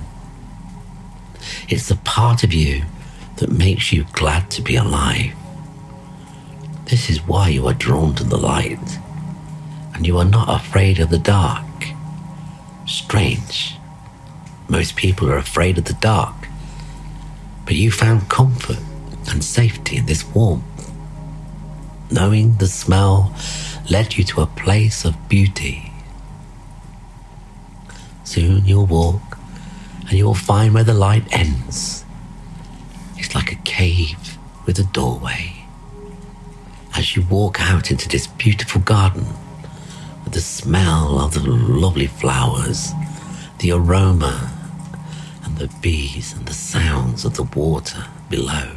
[1.69, 2.83] It's the part of you
[3.37, 5.35] that makes you glad to be alive.
[6.91, 8.99] This is why you are drawn to the light,
[9.95, 11.65] and you are not afraid of the dark.
[12.87, 13.77] Strange.
[14.69, 16.35] Most people are afraid of the dark,
[17.65, 18.79] but you found comfort
[19.29, 20.65] and safety in this warmth.
[22.11, 23.35] Knowing the smell
[23.89, 25.93] led you to a place of beauty.
[28.25, 29.39] Soon you'll walk
[30.01, 32.05] and you will find where the light ends
[33.17, 35.60] it's like a cave with a doorway.
[36.95, 39.27] As you walk out into this beautiful garden,
[40.25, 42.93] with the smell of the lovely flowers,
[43.59, 44.53] the aroma,
[45.45, 48.77] and the bees and the sounds of the water below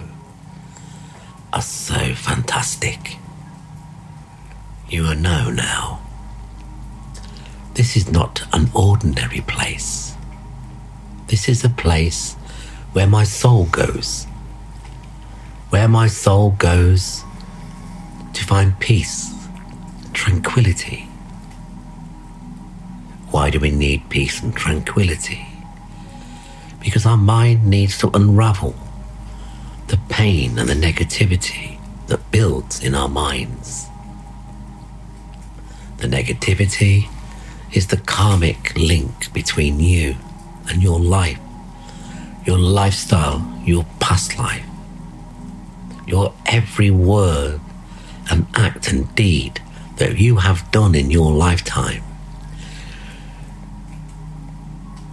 [1.51, 3.17] are so fantastic.
[4.89, 6.01] You are know now.
[7.73, 10.15] This is not an ordinary place.
[11.27, 12.35] This is a place
[12.93, 14.27] where my soul goes
[15.73, 17.22] where my soul goes
[18.33, 19.33] to find peace,
[20.13, 21.07] tranquility.
[23.31, 25.47] Why do we need peace and tranquility?
[26.79, 28.75] Because our mind needs to unravel
[29.87, 33.87] the pain and the negativity that builds in our minds.
[35.97, 37.09] The negativity
[37.71, 40.15] is the karmic link between you
[40.69, 41.39] and your life,
[42.45, 44.65] your lifestyle, your past life
[46.05, 47.59] your every word
[48.29, 49.61] and act and deed
[49.97, 52.03] that you have done in your lifetime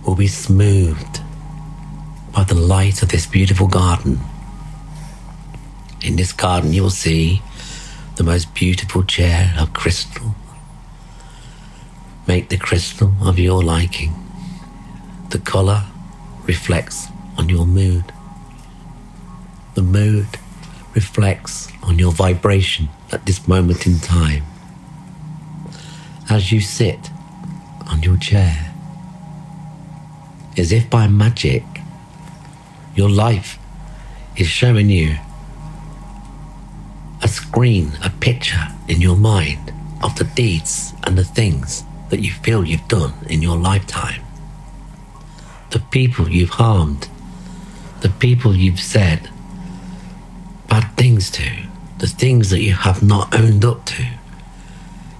[0.07, 1.21] will be smoothed
[2.33, 4.19] by the light of this beautiful garden.
[6.03, 7.43] In this garden, you will see
[8.17, 10.35] the most beautiful chair of crystal.
[12.27, 14.15] Make the crystal of your liking.
[15.31, 15.85] The colour
[16.45, 18.13] reflects on your mood.
[19.75, 20.27] The mood
[20.95, 24.45] reflects on your vibration at this moment in time.
[26.29, 27.11] As you sit
[27.87, 28.73] on your chair,
[30.57, 31.65] as if by magic,
[32.95, 33.59] your life
[34.37, 35.17] is showing you
[37.23, 39.73] a screen, a picture in your mind
[40.03, 44.23] of the deeds and the things that you feel you've done in your lifetime.
[45.71, 47.09] The people you've harmed,
[48.01, 49.29] the people you've said
[50.71, 51.51] bad things to,
[51.99, 54.07] the things that you have not owned up to,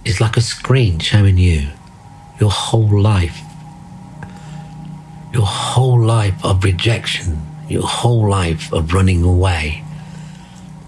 [0.05, 1.69] is like a screen showing you
[2.41, 3.39] your whole life.
[5.35, 9.85] Your whole life of rejection, your whole life of running away,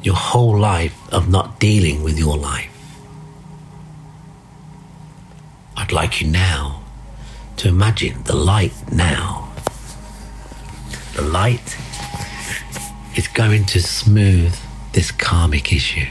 [0.03, 2.70] your whole life of not dealing with your life.
[5.77, 6.83] I'd like you now
[7.59, 9.53] to imagine the light now.
[11.14, 11.77] The light
[13.16, 14.57] is going to smooth
[14.92, 16.07] this karmic issue.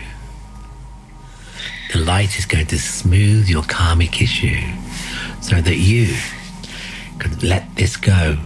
[1.91, 4.59] The light is going to smooth your karmic issue
[5.41, 6.15] so that you
[7.19, 8.37] can let this go.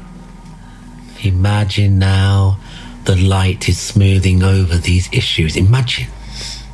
[1.24, 2.60] Imagine now
[3.04, 5.56] the light is smoothing over these issues.
[5.56, 6.08] Imagine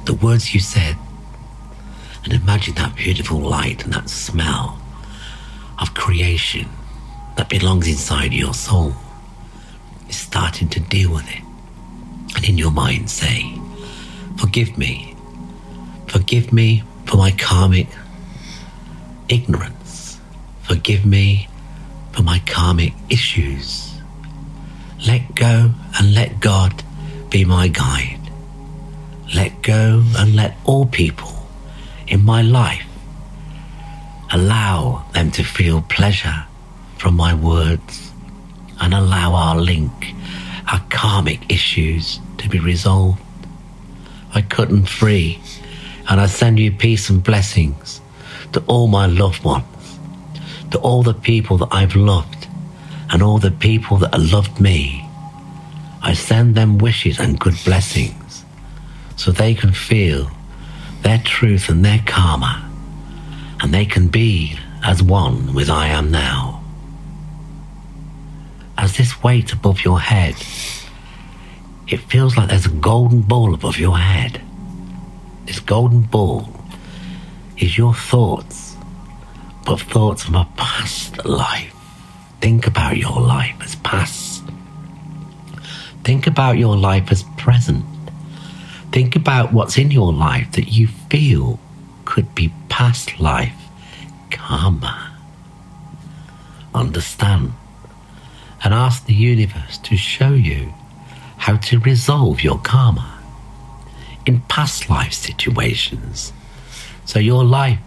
[0.06, 0.96] the words you said
[2.24, 4.80] and imagine that beautiful light and that smell
[5.80, 6.68] of creation
[7.38, 8.94] that belongs inside your soul
[10.08, 11.41] is starting to deal with it
[12.48, 13.54] in your mind say,
[14.38, 15.16] Forgive me.
[16.08, 17.88] Forgive me for my karmic
[19.30, 20.20] ignorance.
[20.64, 21.48] Forgive me
[22.12, 23.94] for my karmic issues.
[25.06, 26.84] Let go and let God
[27.30, 28.20] be my guide.
[29.34, 31.48] Let go and let all people
[32.08, 32.86] in my life
[34.32, 36.46] allow them to feel pleasure
[36.98, 38.12] from my words
[38.80, 40.14] and allow our link,
[40.72, 43.22] our karmic issues to be resolved.
[44.34, 45.40] I cut and free,
[46.10, 48.02] and I send you peace and blessings
[48.54, 50.00] to all my loved ones,
[50.72, 52.48] to all the people that I've loved,
[53.10, 55.08] and all the people that have loved me.
[56.02, 58.44] I send them wishes and good blessings
[59.18, 60.32] so they can feel
[61.04, 62.70] their truth and their karma,
[63.62, 66.64] and they can be as one with I am now.
[68.78, 70.36] As this weight above your head,
[71.92, 74.42] it feels like there's a golden ball above your head.
[75.46, 76.50] This golden ball
[77.58, 78.78] is your thoughts,
[79.66, 81.76] but thoughts from a past life.
[82.40, 84.42] Think about your life as past.
[86.06, 87.84] Think about your life as present.
[88.94, 91.60] Think about what's in your life that you feel
[92.06, 93.68] could be past life
[94.32, 95.12] karma.
[96.74, 97.52] Understand
[98.64, 100.74] and ask the universe to show you
[101.42, 103.20] how to resolve your karma
[104.28, 106.34] in past life situations
[107.06, 107.80] so your life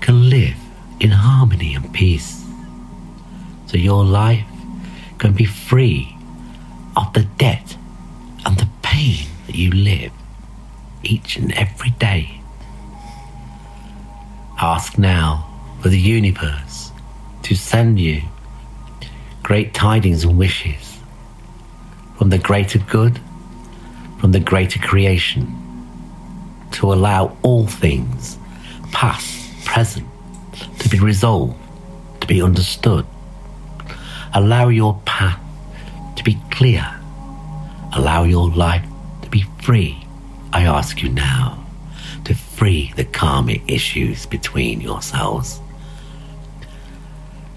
[0.00, 0.56] can live
[0.98, 2.42] in harmony and peace.
[3.66, 4.46] So your life
[5.18, 6.16] can be free
[6.96, 7.76] of the debt
[8.46, 10.12] and the pain that you live
[11.02, 12.40] each and every day.
[14.58, 15.46] Ask now
[15.82, 16.92] for the universe
[17.42, 18.22] to send you
[19.42, 20.95] great tidings and wishes
[22.16, 23.20] from the greater good,
[24.18, 25.46] from the greater creation,
[26.72, 28.38] to allow all things,
[28.92, 30.06] past, present,
[30.78, 31.56] to be resolved,
[32.20, 33.06] to be understood.
[34.34, 35.40] Allow your path
[36.16, 36.86] to be clear.
[37.92, 38.84] Allow your life
[39.22, 40.06] to be free.
[40.52, 41.64] I ask you now
[42.24, 45.60] to free the karmic issues between yourselves.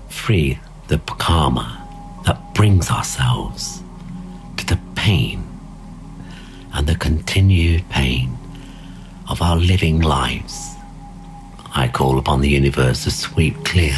[0.10, 1.88] Free the karma
[2.26, 3.79] that brings ourselves
[5.00, 5.42] pain
[6.74, 8.38] and the continued pain
[9.30, 10.76] of our living lives.
[11.74, 13.98] I call upon the universe to sweep clear,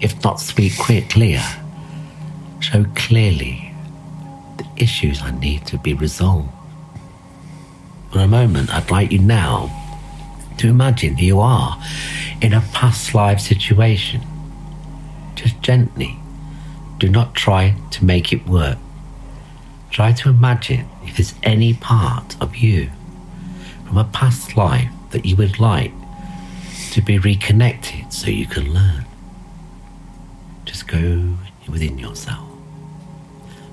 [0.00, 0.72] if not sweep
[1.08, 1.40] clear,
[2.58, 3.72] show clearly
[4.56, 6.50] the issues I need to be resolved.
[8.10, 9.70] For a moment, I'd like you now
[10.58, 11.80] to imagine you are
[12.42, 14.20] in a past life situation.
[15.36, 16.18] Just gently,
[16.98, 18.78] do not try to make it work.
[19.96, 22.90] Try to imagine if there's any part of you
[23.86, 25.90] from a past life that you would like
[26.90, 29.06] to be reconnected so you can learn.
[30.66, 32.46] Just go within yourself.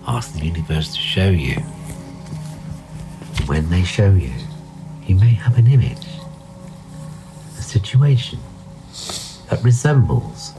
[0.07, 1.55] Ask the universe to show you.
[3.45, 4.31] When they show you,
[5.05, 6.07] you may have an image,
[7.59, 8.39] a situation
[9.49, 10.53] that resembles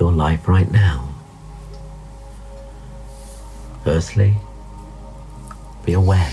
[0.00, 1.14] your life right now.
[3.84, 4.38] Firstly,
[5.84, 6.32] be aware.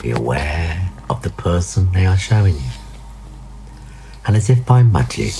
[0.00, 2.70] Be aware of the person they are showing you.
[4.26, 5.34] And as if by magic,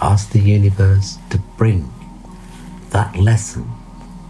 [0.00, 1.92] ask the universe to bring
[2.90, 3.70] that lesson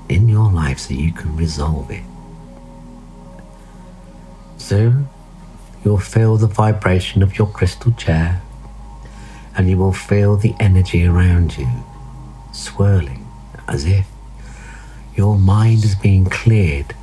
[0.08, 2.04] in your life so you can resolve it.
[4.56, 5.08] Soon,
[5.84, 8.40] you'll feel the vibration of your crystal chair
[9.56, 11.68] and you will feel the energy around you
[12.52, 13.26] swirling
[13.68, 14.06] as if
[15.14, 16.94] your mind is being cleared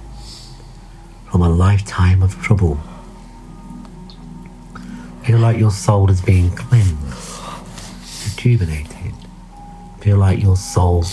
[1.31, 2.77] from a lifetime of trouble.
[5.23, 7.39] Feel like your soul is being cleansed,
[8.25, 9.13] rejuvenated.
[10.01, 11.05] Feel like your soul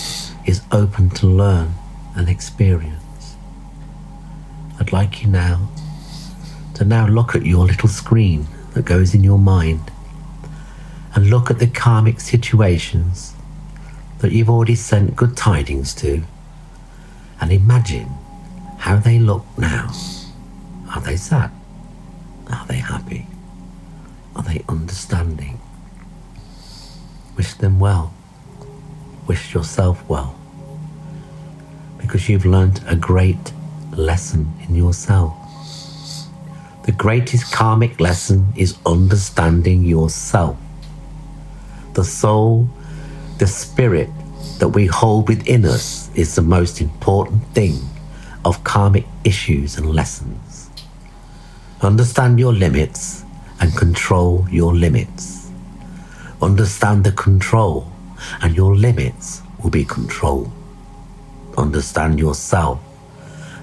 [0.45, 1.73] is open to learn
[2.17, 3.37] and experience.
[4.81, 5.69] I'd like you now
[6.75, 9.93] to now look at your little screen that goes in your mind
[11.15, 13.35] and look at the karmic situations
[14.19, 16.25] that you've already sent good tidings to
[17.41, 18.18] and imagine
[18.79, 19.93] how they look now.
[20.95, 21.51] Are they sad?
[22.51, 23.27] Are they happy?
[24.35, 25.61] Are they understanding?
[27.37, 28.15] Wish them well.
[29.27, 30.39] Wish yourself well.
[31.99, 33.53] Because you've learnt a great
[33.93, 35.35] lesson in yourself.
[36.87, 40.57] The greatest karmic lesson is understanding yourself.
[41.93, 42.71] The soul,
[43.39, 44.09] the spirit
[44.61, 47.79] that we hold within us is the most important thing
[48.49, 50.71] of karmic issues and lessons.
[51.83, 53.23] Understand your limits
[53.61, 55.51] and control your limits.
[56.41, 57.93] Understand the control
[58.41, 60.51] and your limits will be controlled.
[61.59, 62.81] Understand yourself,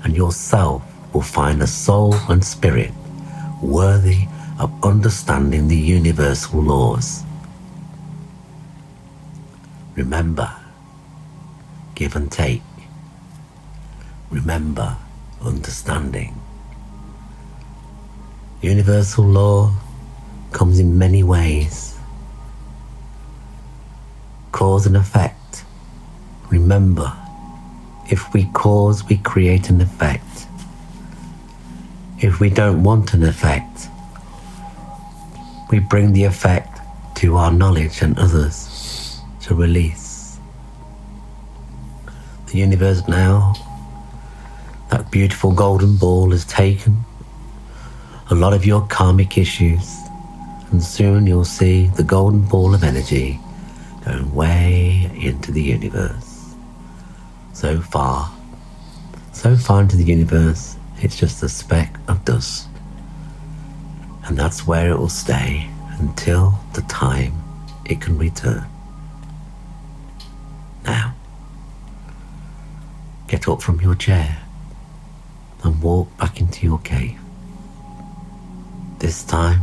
[0.04, 0.84] and yourself
[1.14, 2.92] will find a soul and spirit
[3.64, 4.28] worthy
[4.60, 7.24] of understanding the universal laws.
[9.96, 10.52] Remember,
[11.96, 12.62] give and take.
[14.36, 14.98] Remember,
[15.42, 16.36] understanding.
[18.62, 19.74] Universal law
[20.52, 21.98] comes in many ways.
[24.52, 25.64] Cause and effect.
[26.50, 27.14] Remember,
[28.12, 30.48] if we cause, we create an effect.
[32.20, 33.88] If we don't want an effect,
[35.72, 36.82] we bring the effect
[37.22, 40.38] to our knowledge and others to release.
[42.48, 43.54] The universe now,
[44.96, 47.04] that beautiful golden ball has taken
[48.32, 49.94] a lot of your karmic issues,
[50.72, 53.38] and soon you'll see the golden ball of energy
[54.06, 56.56] going way into the universe.
[57.52, 58.32] So far,
[59.34, 62.70] so far into the universe, it's just a speck of dust.
[64.24, 65.68] And that's where it will stay
[66.00, 67.34] until the time
[67.84, 68.66] it can return.
[70.86, 71.14] Now,
[73.28, 74.45] get up from your chair
[75.66, 77.20] and walk back into your cave.
[79.00, 79.62] This time,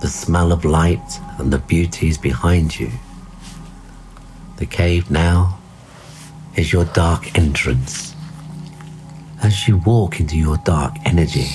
[0.00, 2.90] the smell of light and the beauty is behind you.
[4.56, 5.58] The cave now
[6.56, 8.14] is your dark entrance.
[9.42, 11.48] As you walk into your dark energy,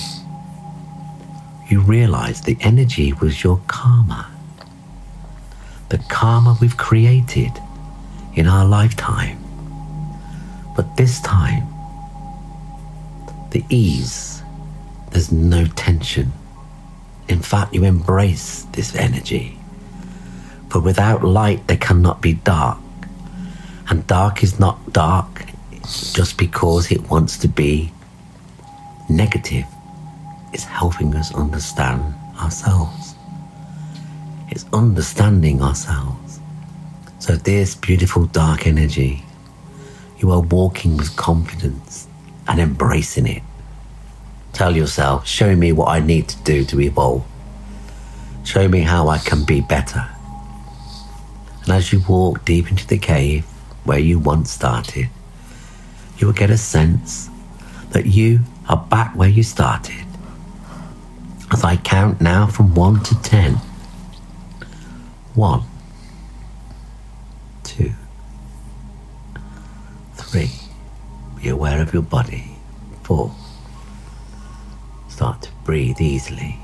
[1.68, 4.30] you realize the energy was your karma.
[5.88, 7.52] The karma we've created
[8.34, 9.38] in our lifetime.
[10.76, 11.66] But this time,
[13.50, 14.42] the ease,
[15.10, 16.32] there's no tension.
[17.28, 19.58] In fact, you embrace this energy.
[20.68, 22.78] For without light, there cannot be dark.
[23.88, 25.46] And dark is not dark
[26.12, 27.92] just because it wants to be
[29.08, 29.66] negative.
[30.52, 33.14] It's helping us understand ourselves.
[34.48, 36.40] It's understanding ourselves.
[37.18, 39.24] So, this beautiful dark energy,
[40.18, 42.08] you are walking with confidence
[42.48, 43.42] and embracing it.
[44.52, 47.24] Tell yourself, show me what I need to do to evolve.
[48.44, 50.08] Show me how I can be better.
[51.62, 53.44] And as you walk deep into the cave
[53.84, 55.08] where you once started,
[56.18, 57.30] you will get a sense
[57.90, 60.04] that you are back where you started.
[61.52, 63.60] As I count now from one to ten.
[65.34, 65.62] One,
[67.62, 67.92] two,
[70.14, 70.59] three.
[71.42, 72.44] Be aware of your body.
[73.02, 73.34] Four.
[75.08, 76.58] Start to breathe easily.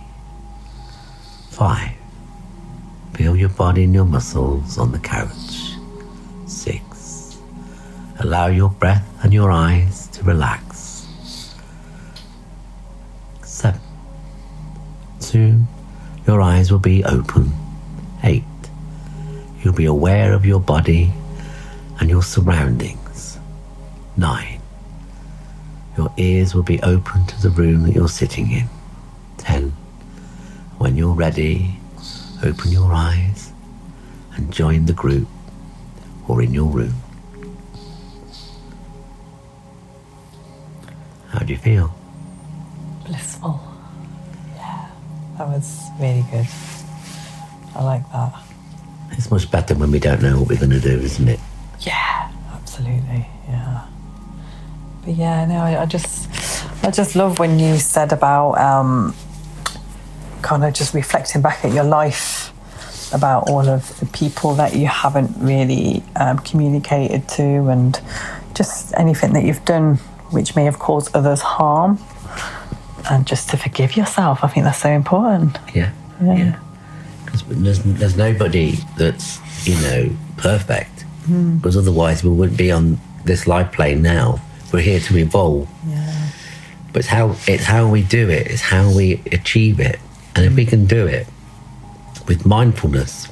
[1.50, 1.92] Five.
[3.14, 5.76] Feel your body and your muscles on the couch.
[6.46, 7.38] Six.
[8.18, 11.08] Allow your breath and your eyes to relax.
[13.42, 13.80] Seven.
[15.20, 15.66] Soon
[16.26, 17.50] your eyes will be open.
[18.22, 18.44] Eight.
[19.62, 21.12] You'll be aware of your body
[21.98, 23.38] and your surroundings.
[24.16, 24.55] Nine.
[25.96, 28.68] Your ears will be open to the room that you're sitting in.
[29.38, 29.72] Ten.
[30.78, 31.76] When you're ready,
[32.42, 33.52] open your eyes
[34.34, 35.26] and join the group
[36.28, 36.94] or in your room.
[41.30, 41.94] How do you feel?
[43.06, 43.60] Blissful.
[44.56, 44.88] Yeah,
[45.38, 46.46] that was really good.
[47.74, 48.34] I like that.
[49.12, 51.40] It's much better when we don't know what we're going to do, isn't it?
[51.80, 53.26] Yeah, absolutely.
[53.48, 53.65] Yeah.
[55.06, 56.28] But yeah, no, I, I just,
[56.84, 59.14] I just love when you said about um,
[60.42, 62.52] kind of just reflecting back at your life
[63.14, 68.00] about all of the people that you haven't really um, communicated to, and
[68.54, 69.94] just anything that you've done
[70.30, 72.00] which may have caused others harm,
[73.08, 74.42] and just to forgive yourself.
[74.42, 75.56] I think that's so important.
[75.72, 75.92] Yeah.
[76.20, 76.36] Yeah.
[76.36, 76.60] Yeah.
[77.24, 79.38] Because there's, there's nobody that's,
[79.68, 81.04] you know, perfect.
[81.28, 84.40] Because otherwise we wouldn't be on this life plane now.
[84.72, 85.68] We're here to evolve.
[85.86, 86.28] Yeah.
[86.92, 89.98] But it's how, it's how we do it, it's how we achieve it.
[90.34, 91.26] And if we can do it
[92.26, 93.28] with mindfulness,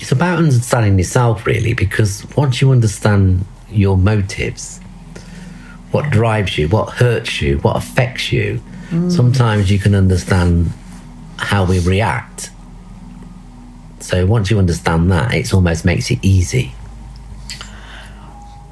[0.00, 4.80] it's about understanding yourself, really, because once you understand your motives,
[5.90, 9.10] what drives you, what hurts you, what affects you, mm.
[9.10, 10.72] sometimes you can understand
[11.36, 12.50] how we react.
[14.00, 16.72] So once you understand that, it almost makes it easy.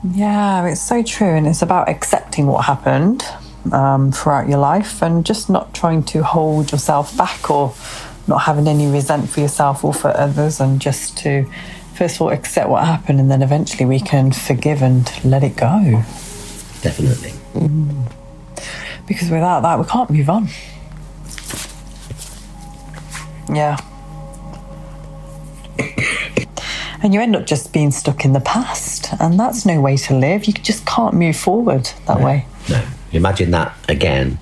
[0.05, 1.34] Yeah, it's so true.
[1.36, 3.24] And it's about accepting what happened
[3.72, 7.74] um, throughout your life and just not trying to hold yourself back or
[8.26, 11.51] not having any resent for yourself or for others, and just to
[11.94, 15.57] first of all accept what happened, and then eventually we can forgive and let it
[15.57, 16.05] go.
[16.82, 17.32] Definitely.
[19.07, 20.49] Because without that, we can't move on.
[23.51, 23.78] Yeah.
[27.09, 30.14] And you end up just being stuck in the past, and that's no way to
[30.14, 30.44] live.
[30.44, 32.44] You just can't move forward that way.
[32.68, 32.84] No.
[33.12, 34.38] Imagine that again.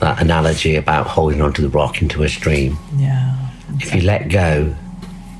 [0.00, 2.76] That analogy about holding onto the rock into a stream.
[2.98, 3.48] Yeah.
[3.80, 4.76] If you let go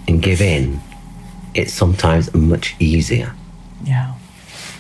[0.08, 0.80] and give in,
[1.52, 3.34] it's sometimes much easier.
[3.84, 4.14] Yeah.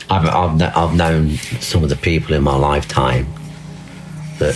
[0.08, 3.26] I've, I've, I've known some of the people in my lifetime
[4.38, 4.54] that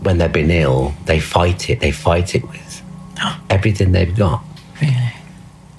[0.00, 1.80] when they've been ill, they fight it.
[1.80, 2.82] They fight it with
[3.50, 4.42] everything they've got.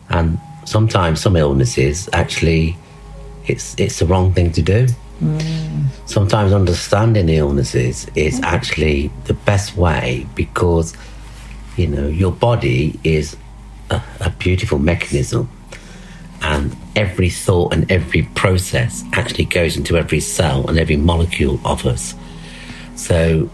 [0.10, 2.78] And sometimes some illnesses actually,
[3.48, 4.88] it's it's the wrong thing to do.
[5.22, 5.88] Mm.
[6.06, 8.44] Sometimes understanding the illnesses is mm.
[8.44, 10.94] actually the best way because
[11.76, 13.36] you know your body is
[13.90, 15.50] a, a beautiful mechanism
[16.42, 21.86] and every thought and every process actually goes into every cell and every molecule of
[21.86, 22.16] us.
[22.96, 23.50] So,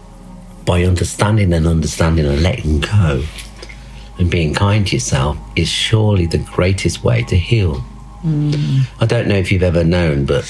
[0.64, 3.22] by understanding and understanding and letting go
[4.18, 7.84] and being kind to yourself is surely the greatest way to heal.
[8.22, 8.86] Mm.
[9.00, 10.44] I don't know if you've ever known, but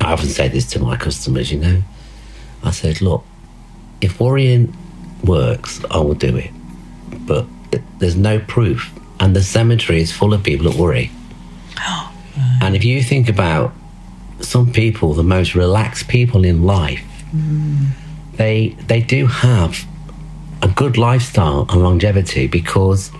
[0.00, 1.82] I often say this to my customers, you know.
[2.62, 3.24] I said, look,
[4.00, 4.76] if worrying
[5.24, 6.50] works, I will do it.
[7.26, 8.92] But th- there's no proof.
[9.20, 11.10] And the cemetery is full of people that worry.
[12.60, 13.72] And if you think about
[14.40, 17.02] some people, the most relaxed people in life,
[17.34, 17.88] mm.
[18.34, 19.86] they they do have
[20.66, 23.10] a good lifestyle and longevity because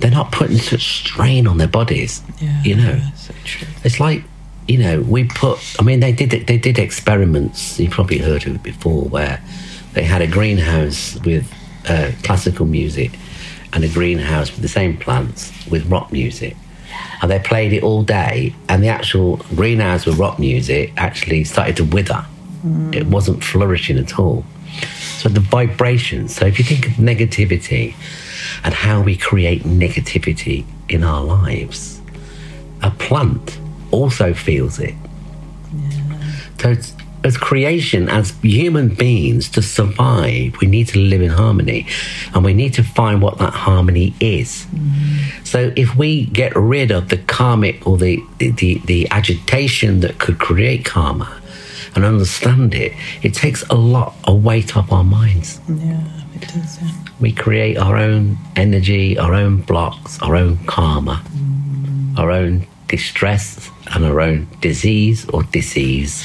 [0.00, 2.22] they're not putting such strain on their bodies.
[2.64, 3.32] you know, So
[3.84, 4.22] it's like
[4.68, 5.58] you know we put.
[5.78, 7.78] I mean, they did they did experiments.
[7.78, 9.40] You probably heard of it before, where
[9.94, 11.46] they had a greenhouse with
[11.88, 13.10] uh, classical music
[13.72, 16.56] and a greenhouse with the same plants with rock music.
[17.22, 21.76] And they played it all day, and the actual greenhouse with rock music actually started
[21.76, 22.24] to wither.
[22.94, 24.42] It wasn't flourishing at all.
[25.24, 26.34] So the vibrations.
[26.34, 27.94] So if you think of negativity
[28.62, 32.02] and how we create negativity in our lives,
[32.82, 33.58] a plant
[33.90, 34.94] also feels it.
[36.60, 36.92] So it's,
[37.24, 41.86] as creation, as human beings, to survive, we need to live in harmony,
[42.34, 44.66] and we need to find what that harmony is.
[44.66, 45.44] Mm-hmm.
[45.44, 50.38] So if we get rid of the karmic or the, the, the agitation that could
[50.38, 51.40] create karma
[51.94, 52.92] and understand it,
[53.22, 55.60] it takes a lot of weight off our minds.
[55.68, 56.82] Yeah, it does.
[56.82, 56.90] Yeah.
[57.20, 62.18] We create our own energy, our own blocks, our own karma, mm.
[62.18, 66.22] our own distress, and our own disease or disease.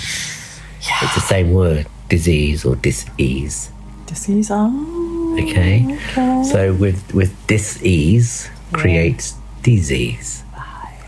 [1.02, 3.72] It's the same word, disease or disease.
[4.06, 4.50] Disease.
[4.52, 5.38] Oh.
[5.40, 5.86] Okay?
[5.86, 6.44] Okay.
[6.44, 10.44] So with with disease creates disease.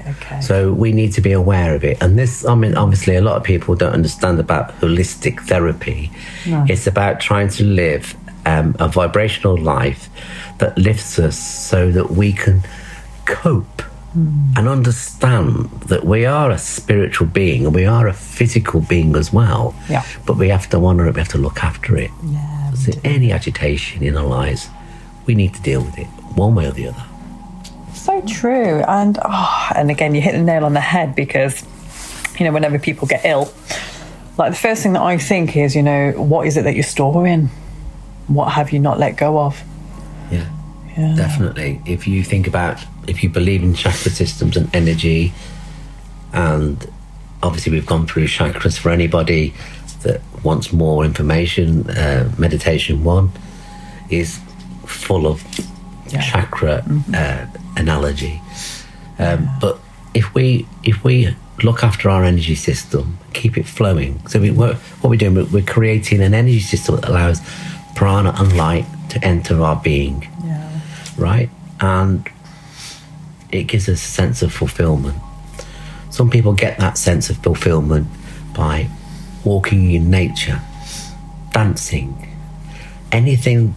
[0.08, 0.41] Okay.
[0.41, 2.02] So we need to be aware of it.
[2.02, 6.12] And this, I mean, obviously, a lot of people don't understand about holistic therapy.
[6.45, 10.10] It's about trying to live um, a vibrational life
[10.60, 12.62] that lifts us so that we can
[13.26, 13.82] cope
[14.14, 19.32] and understand that we are a spiritual being and we are a physical being as
[19.32, 19.74] well.
[19.89, 20.04] Yeah.
[20.26, 22.12] But we have to honor it, we have to look after it.
[22.26, 24.68] Yeah, So any agitation in our lives,
[25.26, 27.06] we need to deal with it one way or the other.
[28.02, 28.82] So true.
[28.88, 31.64] And oh, and again, you hit the nail on the head because,
[32.39, 33.54] you know, whenever people get ill,
[34.39, 36.84] like the first thing that I think is, you know, what is it that you're
[36.84, 37.52] storing?
[38.26, 39.62] What have you not let go of?
[40.32, 40.49] Yeah.
[40.97, 41.14] Yeah.
[41.16, 41.80] Definitely.
[41.86, 45.32] If you think about, if you believe in chakra systems and energy,
[46.34, 46.91] and
[47.43, 49.54] obviously we've gone through chakras for anybody
[50.02, 53.32] that wants more information, uh, Meditation One
[54.10, 54.39] is
[54.88, 55.43] full of
[56.14, 56.22] Yeah.
[56.22, 56.84] chakra
[57.14, 57.45] uh,
[57.78, 58.41] analogy.
[59.20, 59.80] Um, But
[60.14, 64.20] if we if we look after our energy system, keep it flowing.
[64.28, 67.39] So we what we're doing, we're, we're creating an energy system that allows
[67.95, 70.70] prana and light to enter our being Yeah.
[71.18, 71.49] right?
[71.80, 72.28] And
[73.51, 75.16] it gives us a sense of fulfillment.
[76.09, 78.07] Some people get that sense of fulfillment
[78.53, 78.88] by
[79.43, 80.59] walking in nature,
[81.53, 82.28] dancing,
[83.12, 83.76] anything,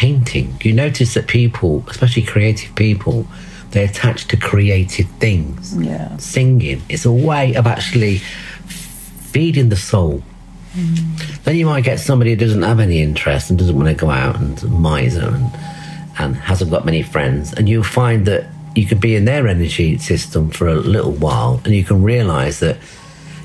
[0.00, 0.56] painting.
[0.62, 3.26] You notice that people, especially creative people,
[3.72, 5.76] they attach to creative things.
[5.76, 6.16] Yeah.
[6.16, 8.16] Singing is a way of actually
[9.32, 10.22] feeding the soul.
[10.72, 11.44] Mm.
[11.44, 14.10] Then you might get somebody who doesn't have any interest and doesn't want to go
[14.10, 15.50] out and miser and,
[16.18, 19.98] and hasn't got many friends, and you'll find that you can be in their energy
[19.98, 22.78] system for a little while, and you can realise that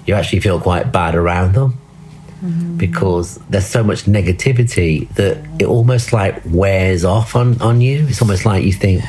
[0.06, 1.78] you actually feel quite bad around them.
[2.78, 8.06] Because there's so much negativity that it almost like wears off on, on you.
[8.08, 9.04] It's almost like you think,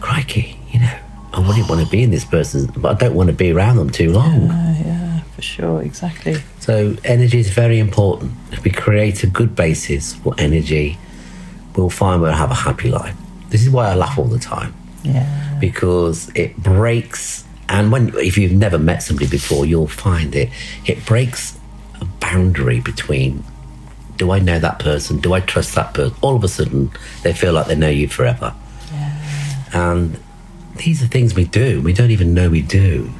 [0.00, 0.98] crikey, you know,
[1.32, 3.76] I wouldn't want to be in this person, but I don't want to be around
[3.76, 4.50] them too long.
[4.50, 6.36] Uh, yeah, for sure, exactly.
[6.60, 8.32] So energy is very important.
[8.52, 10.98] If we create a good basis for energy,
[11.76, 13.16] we'll find we'll have a happy life.
[13.50, 15.56] This is why I laugh all the time Yeah.
[15.60, 17.44] because it breaks.
[17.68, 20.50] And when if you've never met somebody before, you'll find it.
[20.86, 21.58] It breaks
[22.24, 23.44] boundary between.
[24.16, 25.18] Do I know that person?
[25.18, 26.16] Do I trust that person?
[26.22, 26.90] All of a sudden,
[27.22, 28.54] they feel like they know you forever.
[29.72, 30.18] And
[30.76, 31.82] these are things we do.
[31.82, 33.10] We don't even know we do.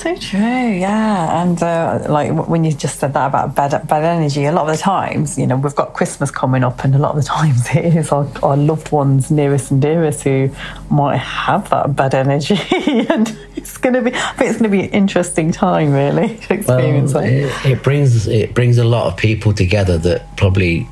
[0.00, 1.42] So true, yeah.
[1.42, 4.74] And uh, like when you just said that about bad, bad energy, a lot of
[4.74, 7.68] the times, you know, we've got Christmas coming up, and a lot of the times
[7.74, 10.48] it is our, our loved ones, nearest and dearest, who
[10.88, 12.58] might have that bad energy.
[13.10, 16.38] and it's going to be, I think it's going to be an interesting time, really,
[16.38, 20.88] to experience Well, it, it brings it brings a lot of people together that probably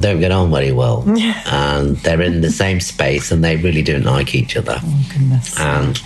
[0.00, 1.04] don't get on very well,
[1.46, 4.80] and they're in the same space and they really don't like each other.
[4.82, 5.56] Oh, goodness.
[5.60, 6.02] And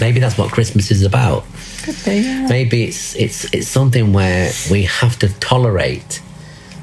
[0.00, 1.44] maybe that's what Christmas is about.
[1.82, 2.46] Could be, yeah.
[2.48, 6.20] Maybe it's it's it's something where we have to tolerate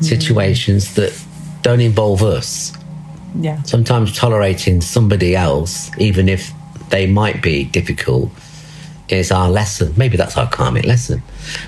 [0.01, 0.95] situations mm.
[0.95, 1.23] that
[1.61, 2.73] don't involve us.
[3.39, 3.61] Yeah.
[3.63, 6.51] Sometimes tolerating somebody else, even if
[6.89, 8.31] they might be difficult,
[9.09, 9.93] is our lesson.
[9.97, 11.21] Maybe that's our karmic lesson.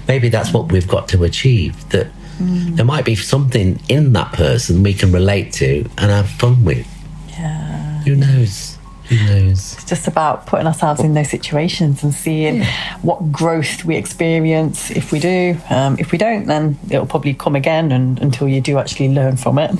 [0.07, 1.89] Maybe that's what we've got to achieve.
[1.89, 2.07] That
[2.39, 2.75] mm.
[2.75, 6.87] there might be something in that person we can relate to and have fun with.
[7.29, 8.03] Yeah.
[8.03, 8.78] Who knows?
[9.09, 9.73] Who knows?
[9.73, 12.63] It's just about putting ourselves in those situations and seeing
[13.01, 15.57] what growth we experience if we do.
[15.69, 19.35] Um, if we don't, then it'll probably come again and, until you do actually learn
[19.35, 19.71] from it.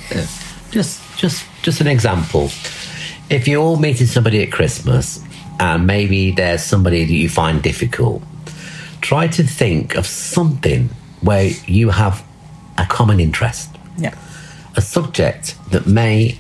[0.72, 2.46] Just, just, just an example.
[3.30, 5.24] If you're all meeting somebody at Christmas,
[5.60, 8.24] and maybe there's somebody that you find difficult,
[9.02, 10.90] try to think of something
[11.22, 12.24] where you have
[12.78, 14.16] a common interest, Yeah.
[14.76, 16.38] a subject that may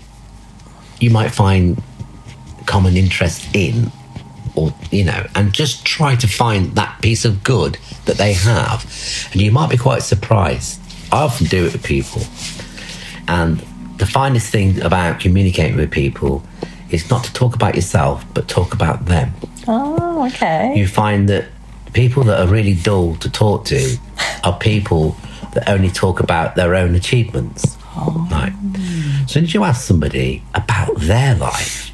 [0.99, 1.81] you might find
[2.69, 3.91] common interest in,
[4.55, 8.85] or you know, and just try to find that piece of good that they have,
[9.31, 10.79] and you might be quite surprised.
[11.11, 12.21] I often do it with people,
[13.27, 13.59] and
[13.97, 16.43] the finest thing about communicating with people
[16.89, 19.33] is not to talk about yourself, but talk about them.
[19.67, 20.73] Oh, okay.
[20.75, 21.45] You find that
[21.93, 23.97] people that are really dull to talk to
[24.43, 25.15] are people
[25.53, 27.77] that only talk about their own achievements.
[28.31, 28.53] Right.
[29.25, 31.88] As soon as you ask somebody about their life,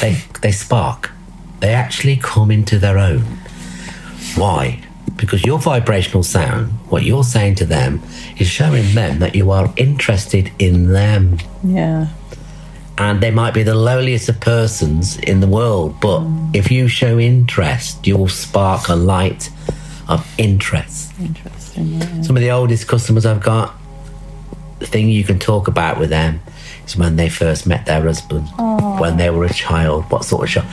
[0.00, 1.10] they they spark.
[1.60, 3.22] They actually come into their own.
[4.36, 4.80] Why?
[5.16, 8.02] Because your vibrational sound, what you're saying to them,
[8.38, 12.08] is showing them that you are interested in them yeah.
[12.98, 16.54] and they might be the lowliest of persons in the world, but mm.
[16.54, 19.50] if you show interest, you will spark a light
[20.08, 21.12] of interest.
[21.20, 21.94] Interesting.
[21.94, 22.22] Yeah.
[22.22, 23.74] Some of the oldest customers I've got,
[24.80, 26.40] the thing you can talk about with them
[26.86, 28.48] is when they first met their husband,
[29.00, 30.64] when they were a child, what sort of shock,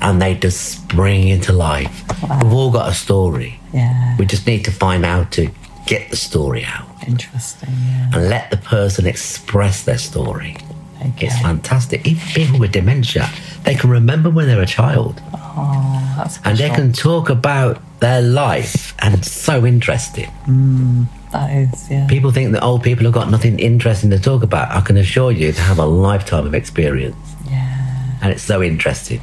[0.00, 2.02] and they just spring into life.
[2.42, 3.60] We've all got a story.
[3.72, 4.16] Yeah.
[4.18, 5.50] We just need to find out to
[5.86, 7.70] get the story out Interesting.
[7.70, 8.10] Yeah.
[8.14, 10.56] and let the person express their story.
[11.00, 11.26] Okay.
[11.26, 12.06] It's fantastic.
[12.06, 13.28] Even people with dementia,
[13.64, 18.20] they can remember when they're a child Oh, that's and they can talk about their
[18.22, 20.30] life and it's so interesting.
[20.46, 21.06] Mm.
[21.32, 22.06] That is, yeah.
[22.08, 24.70] People think that old people have got nothing interesting to talk about.
[24.72, 27.16] I can assure you they have a lifetime of experience
[27.48, 28.18] Yeah.
[28.22, 29.20] and it's so interesting.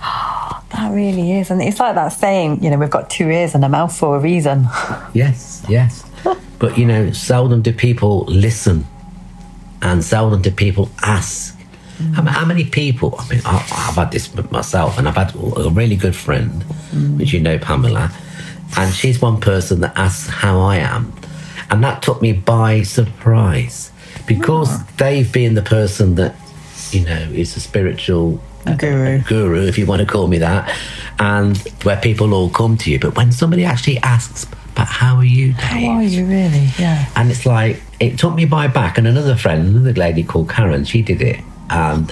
[0.70, 1.50] That really is.
[1.50, 4.16] And it's like that saying, you know, we've got two ears and a mouth for
[4.16, 4.68] a reason.
[5.14, 6.04] Yes, yes.
[6.58, 8.84] but you know, seldom do people listen
[9.80, 11.56] and seldom do people ask.
[12.14, 13.14] How, ma- how many people?
[13.18, 17.16] I mean, I, I've had this myself, and I've had a really good friend, mm.
[17.18, 18.10] which you know, Pamela,
[18.76, 21.10] and she's one person that asks how I am,
[21.76, 23.90] and that took me by surprise
[24.26, 26.34] because they've been the person that
[26.90, 28.40] you know is a spiritual
[28.78, 29.20] Guru.
[29.24, 30.74] guru, if you want to call me that,
[31.18, 32.98] and where people all come to you.
[32.98, 36.70] But when somebody actually asks, "But how are you, Dave?" How are you really?
[36.78, 37.04] Yeah.
[37.14, 38.96] And it's like it took me by back.
[38.96, 42.10] And another friend, another lady called Karen, she did it, and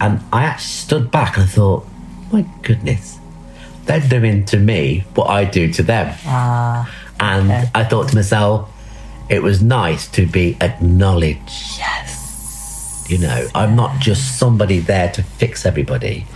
[0.00, 1.86] and I actually stood back and thought,
[2.32, 3.18] my goodness,
[3.86, 6.12] they're doing to me what I do to them.
[6.26, 7.70] Ah, And okay.
[7.72, 8.68] I thought to myself,
[9.28, 11.78] it was nice to be acknowledged.
[11.78, 13.06] yes.
[13.08, 16.26] You know, I'm not just somebody there to fix everybody.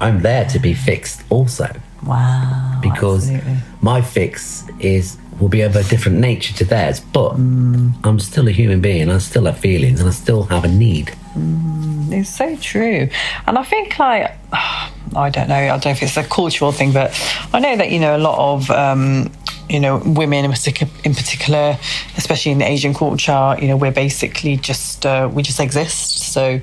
[0.00, 1.68] I'm there to be fixed also
[2.04, 2.80] Wow.
[2.82, 3.62] because absolutely.
[3.80, 7.92] my fix is will be of a different nature to theirs, but mm.
[8.04, 9.10] I'm still a human being.
[9.10, 11.12] I still have feelings, and I still have a need.
[11.34, 13.08] Mm, it's so true.
[13.46, 14.36] And I think, like,
[15.14, 17.10] I don't know, I don't know if it's a cultural thing, but
[17.52, 19.30] I know that, you know, a lot of um,
[19.68, 21.78] you know, women in particular, in particular,
[22.16, 26.32] especially in the Asian culture, you know, we're basically just uh, we just exist.
[26.32, 26.60] So,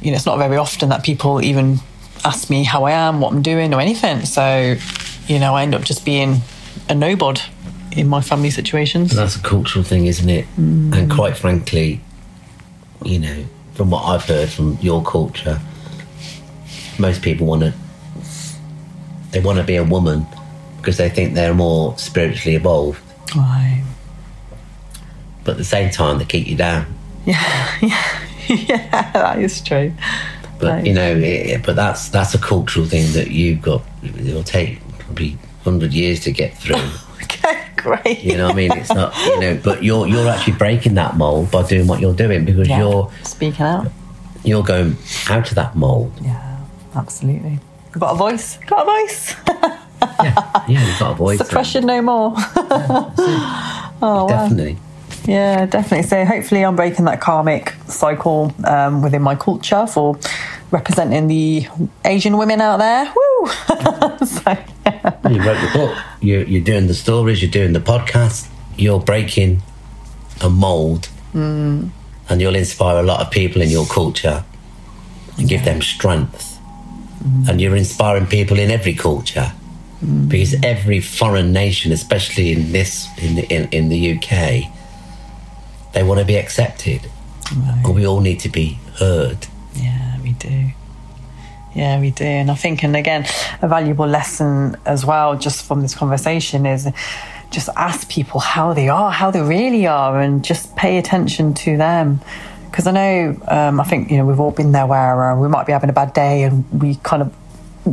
[0.00, 1.78] you know, it's not very often that people even
[2.24, 4.24] ask me how I am, what I'm doing, or anything.
[4.24, 4.76] So,
[5.26, 6.40] you know, I end up just being
[6.88, 7.40] a nobody
[7.92, 9.14] in my family situations.
[9.14, 10.46] That's a cultural thing, isn't it?
[10.56, 12.00] And quite frankly,
[13.04, 15.60] you know, from what I've heard from your culture,
[17.00, 17.72] most people want to
[19.32, 20.26] they want to be a woman
[20.78, 23.00] because they think they're more spiritually evolved.
[23.36, 23.84] Right.
[25.44, 26.86] But at the same time, they keep you down.
[27.24, 29.92] Yeah, yeah, yeah, that is true.
[30.58, 33.82] But you know, it, but that's that's a cultural thing that you've got.
[34.02, 36.76] It'll take probably hundred years to get through.
[37.22, 38.24] Okay, great.
[38.24, 38.72] You know what I mean?
[38.76, 42.14] It's not, you know, but you're you're actually breaking that mold by doing what you're
[42.14, 42.78] doing because Yeah.
[42.80, 43.92] you're Speaking out.
[44.42, 44.96] you're going
[45.28, 46.12] out of that mold.
[46.22, 46.49] Yeah,
[46.94, 47.58] absolutely.
[47.94, 48.58] I've got a voice.
[48.66, 49.34] Got a voice.
[50.22, 51.38] Yeah, yeah, you've got a voice.
[51.38, 52.32] Suppression no more.
[52.36, 54.26] oh, wow.
[54.28, 54.76] Definitely.
[55.24, 56.06] Yeah, definitely.
[56.08, 60.18] So hopefully, I'm breaking that karmic cycle um, within my culture for
[60.70, 61.66] representing the
[62.04, 63.12] Asian women out there.
[63.14, 63.46] Woo!
[64.26, 65.28] so, yeah.
[65.28, 65.98] You wrote the book.
[66.20, 67.42] You're, you're doing the stories.
[67.42, 68.48] You're doing the podcast.
[68.76, 69.62] You're breaking
[70.42, 71.90] a mold, Mm.
[72.28, 74.44] and you'll inspire a lot of people in your culture
[75.38, 76.49] and give them strength.
[77.22, 77.48] Mm.
[77.48, 79.52] And you're inspiring people in every culture
[80.28, 84.72] because every foreign nation, especially in this in the, in, in the UK,
[85.92, 87.10] they want to be accepted,
[87.50, 89.46] and we all need to be heard.
[89.74, 90.70] Yeah, we do.
[91.74, 92.24] Yeah, we do.
[92.24, 93.26] And I think, and again,
[93.60, 96.88] a valuable lesson as well, just from this conversation, is
[97.50, 101.76] just ask people how they are, how they really are, and just pay attention to
[101.76, 102.20] them.
[102.70, 105.48] Because I know, um, I think, you know, we've all been there where uh, we
[105.48, 107.34] might be having a bad day and we kind of,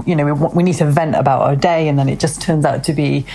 [0.06, 2.66] you know, we, we need to vent about our day, and then it just turns
[2.66, 3.26] out to be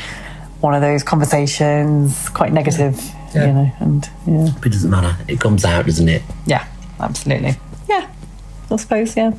[0.61, 3.01] one of those conversations, quite negative,
[3.35, 3.47] Yeah.
[3.47, 4.49] you know, and yeah.
[4.59, 5.17] But it doesn't matter.
[5.27, 6.23] It comes out, doesn't it?
[6.47, 6.67] Yeah,
[7.01, 7.57] absolutely.
[7.89, 8.07] Yeah,
[8.71, 9.33] I suppose, yeah.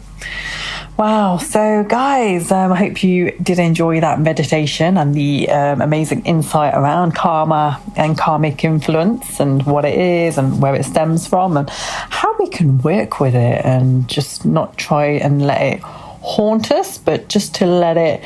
[0.97, 1.37] Wow.
[1.37, 6.75] So, guys, um, I hope you did enjoy that meditation and the um, amazing insight
[6.75, 11.67] around karma and karmic influence and what it is and where it stems from and
[11.69, 16.99] how we can work with it and just not try and let it haunt us,
[16.99, 18.23] but just to let it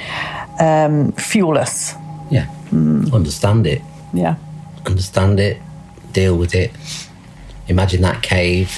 [0.60, 1.94] um, fuel us.
[2.30, 2.50] Yeah.
[3.14, 3.82] Understand it.
[4.14, 4.36] Yeah.
[4.86, 5.62] understand it,
[6.12, 6.72] deal with it.
[7.68, 8.78] Imagine that cave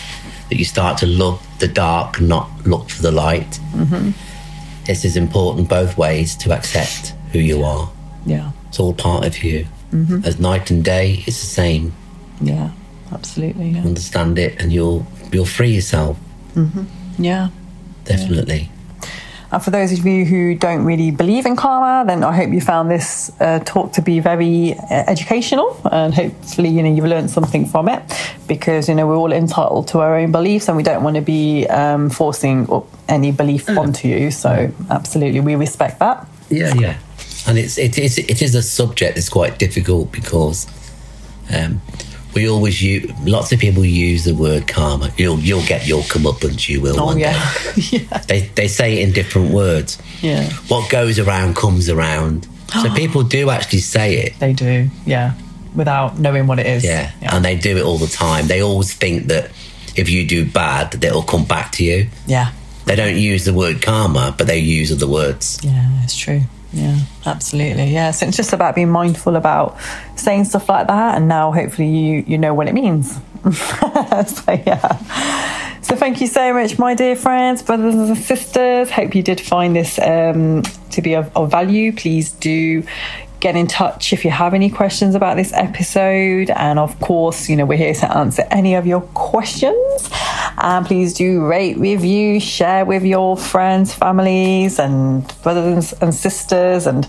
[0.50, 3.60] that you start to love the dark, not look for the light.
[3.74, 4.12] Mm-hmm.
[4.86, 7.92] This is important both ways to accept who you are.
[8.26, 8.52] Yeah.
[8.68, 9.68] It's all part of you.
[10.24, 11.94] As night and day, it's the same.
[12.42, 12.72] Yeah.
[13.12, 13.70] Absolutely.
[13.70, 13.82] Yeah.
[13.82, 16.18] Understand it, and you'll you'll free yourself.
[17.18, 17.50] Yeah.
[18.06, 18.70] Definitely.
[19.52, 22.62] And for those of you who don't really believe in karma, then I hope you
[22.62, 27.32] found this uh, talk to be very uh, educational, and hopefully, you know, you've learned
[27.32, 28.04] something from it.
[28.48, 31.22] Because you know we're all entitled to our own beliefs, and we don't want to
[31.22, 34.32] be um, forcing up any belief onto you.
[34.32, 36.28] So, absolutely, we respect that.
[36.50, 36.98] Yeah, yeah.
[37.48, 40.68] And it's it is it is a subject that's quite difficult because
[41.54, 41.82] um,
[42.34, 45.12] we always use lots of people use the word karma.
[45.18, 46.68] You'll you'll get your comeuppance.
[46.70, 47.00] You will.
[47.00, 47.24] Oh one day.
[47.24, 47.54] yeah,
[47.92, 49.98] yeah, They they say it in different words.
[50.22, 50.50] yeah.
[50.68, 52.48] What goes around comes around.
[52.82, 54.38] So people do actually say it.
[54.40, 55.34] They do, yeah,
[55.76, 56.84] without knowing what it is.
[56.84, 57.12] Yeah.
[57.22, 58.48] And they do it all the time.
[58.48, 59.50] They always think that
[59.96, 62.08] if you do bad, that it'll come back to you.
[62.28, 62.52] yeah,
[62.86, 65.58] They don't use the word karma, but they use other words.
[65.64, 66.42] Yeah, it's true.
[66.72, 67.92] Yeah, absolutely.
[67.92, 69.78] Yeah, so it's just about being mindful about
[70.16, 73.14] saying stuff like that, and now hopefully you you know what it means.
[73.52, 74.98] so yeah.
[75.82, 78.92] So thank you so much, my dear friends, brothers and sisters.
[78.92, 80.62] Hope you did find this um,
[80.92, 81.92] to be of, of value.
[81.92, 82.84] Please do
[83.40, 86.50] get in touch if you have any questions about this episode.
[86.50, 90.10] And of course, you know, we're here to answer any of your questions.
[90.58, 96.86] And please do rate, review, share with your friends, families, and brothers and sisters.
[96.86, 97.08] And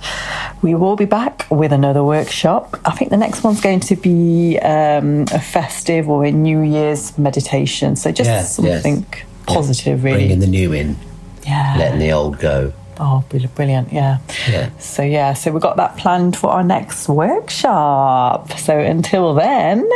[0.62, 2.78] we will be back with another workshop.
[2.84, 7.16] I think the next one's going to be um, a festive or a New Year's
[7.18, 7.96] meditation.
[7.96, 9.24] So just Yes, something yes.
[9.46, 10.18] positive, really.
[10.18, 10.96] Bringing the new in,
[11.44, 11.74] yeah.
[11.76, 12.72] letting the old go.
[13.02, 14.18] Oh, brilliant, yeah.
[14.46, 14.68] Yeah.
[14.78, 18.52] So, yeah, so we've got that planned for our next workshop.
[18.58, 19.88] So, until then,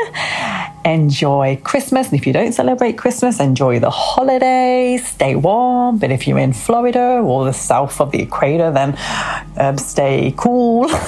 [0.87, 2.07] enjoy Christmas.
[2.07, 5.99] And if you don't celebrate Christmas, enjoy the holidays, stay warm.
[5.99, 8.97] But if you're in Florida or the south of the equator, then
[9.59, 10.89] um, stay cool.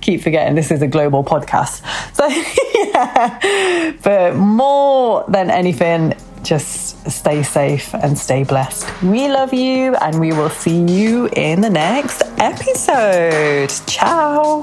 [0.00, 1.82] Keep forgetting this is a global podcast.
[2.12, 2.26] So,
[2.74, 3.92] yeah.
[4.02, 6.14] But more than anything,
[6.48, 8.86] just stay safe and stay blessed.
[9.02, 13.70] We love you, and we will see you in the next episode.
[13.86, 14.62] Ciao.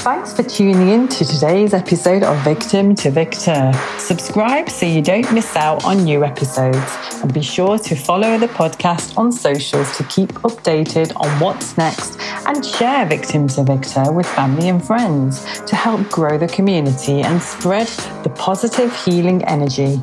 [0.00, 3.70] Thanks for tuning in to today's episode of Victim to Victor.
[3.98, 6.80] Subscribe so you don't miss out on new episodes.
[7.20, 12.18] And be sure to follow the podcast on socials to keep updated on what's next
[12.46, 17.42] and share Victim to Victor with family and friends to help grow the community and
[17.42, 17.88] spread
[18.24, 20.00] the positive healing energy.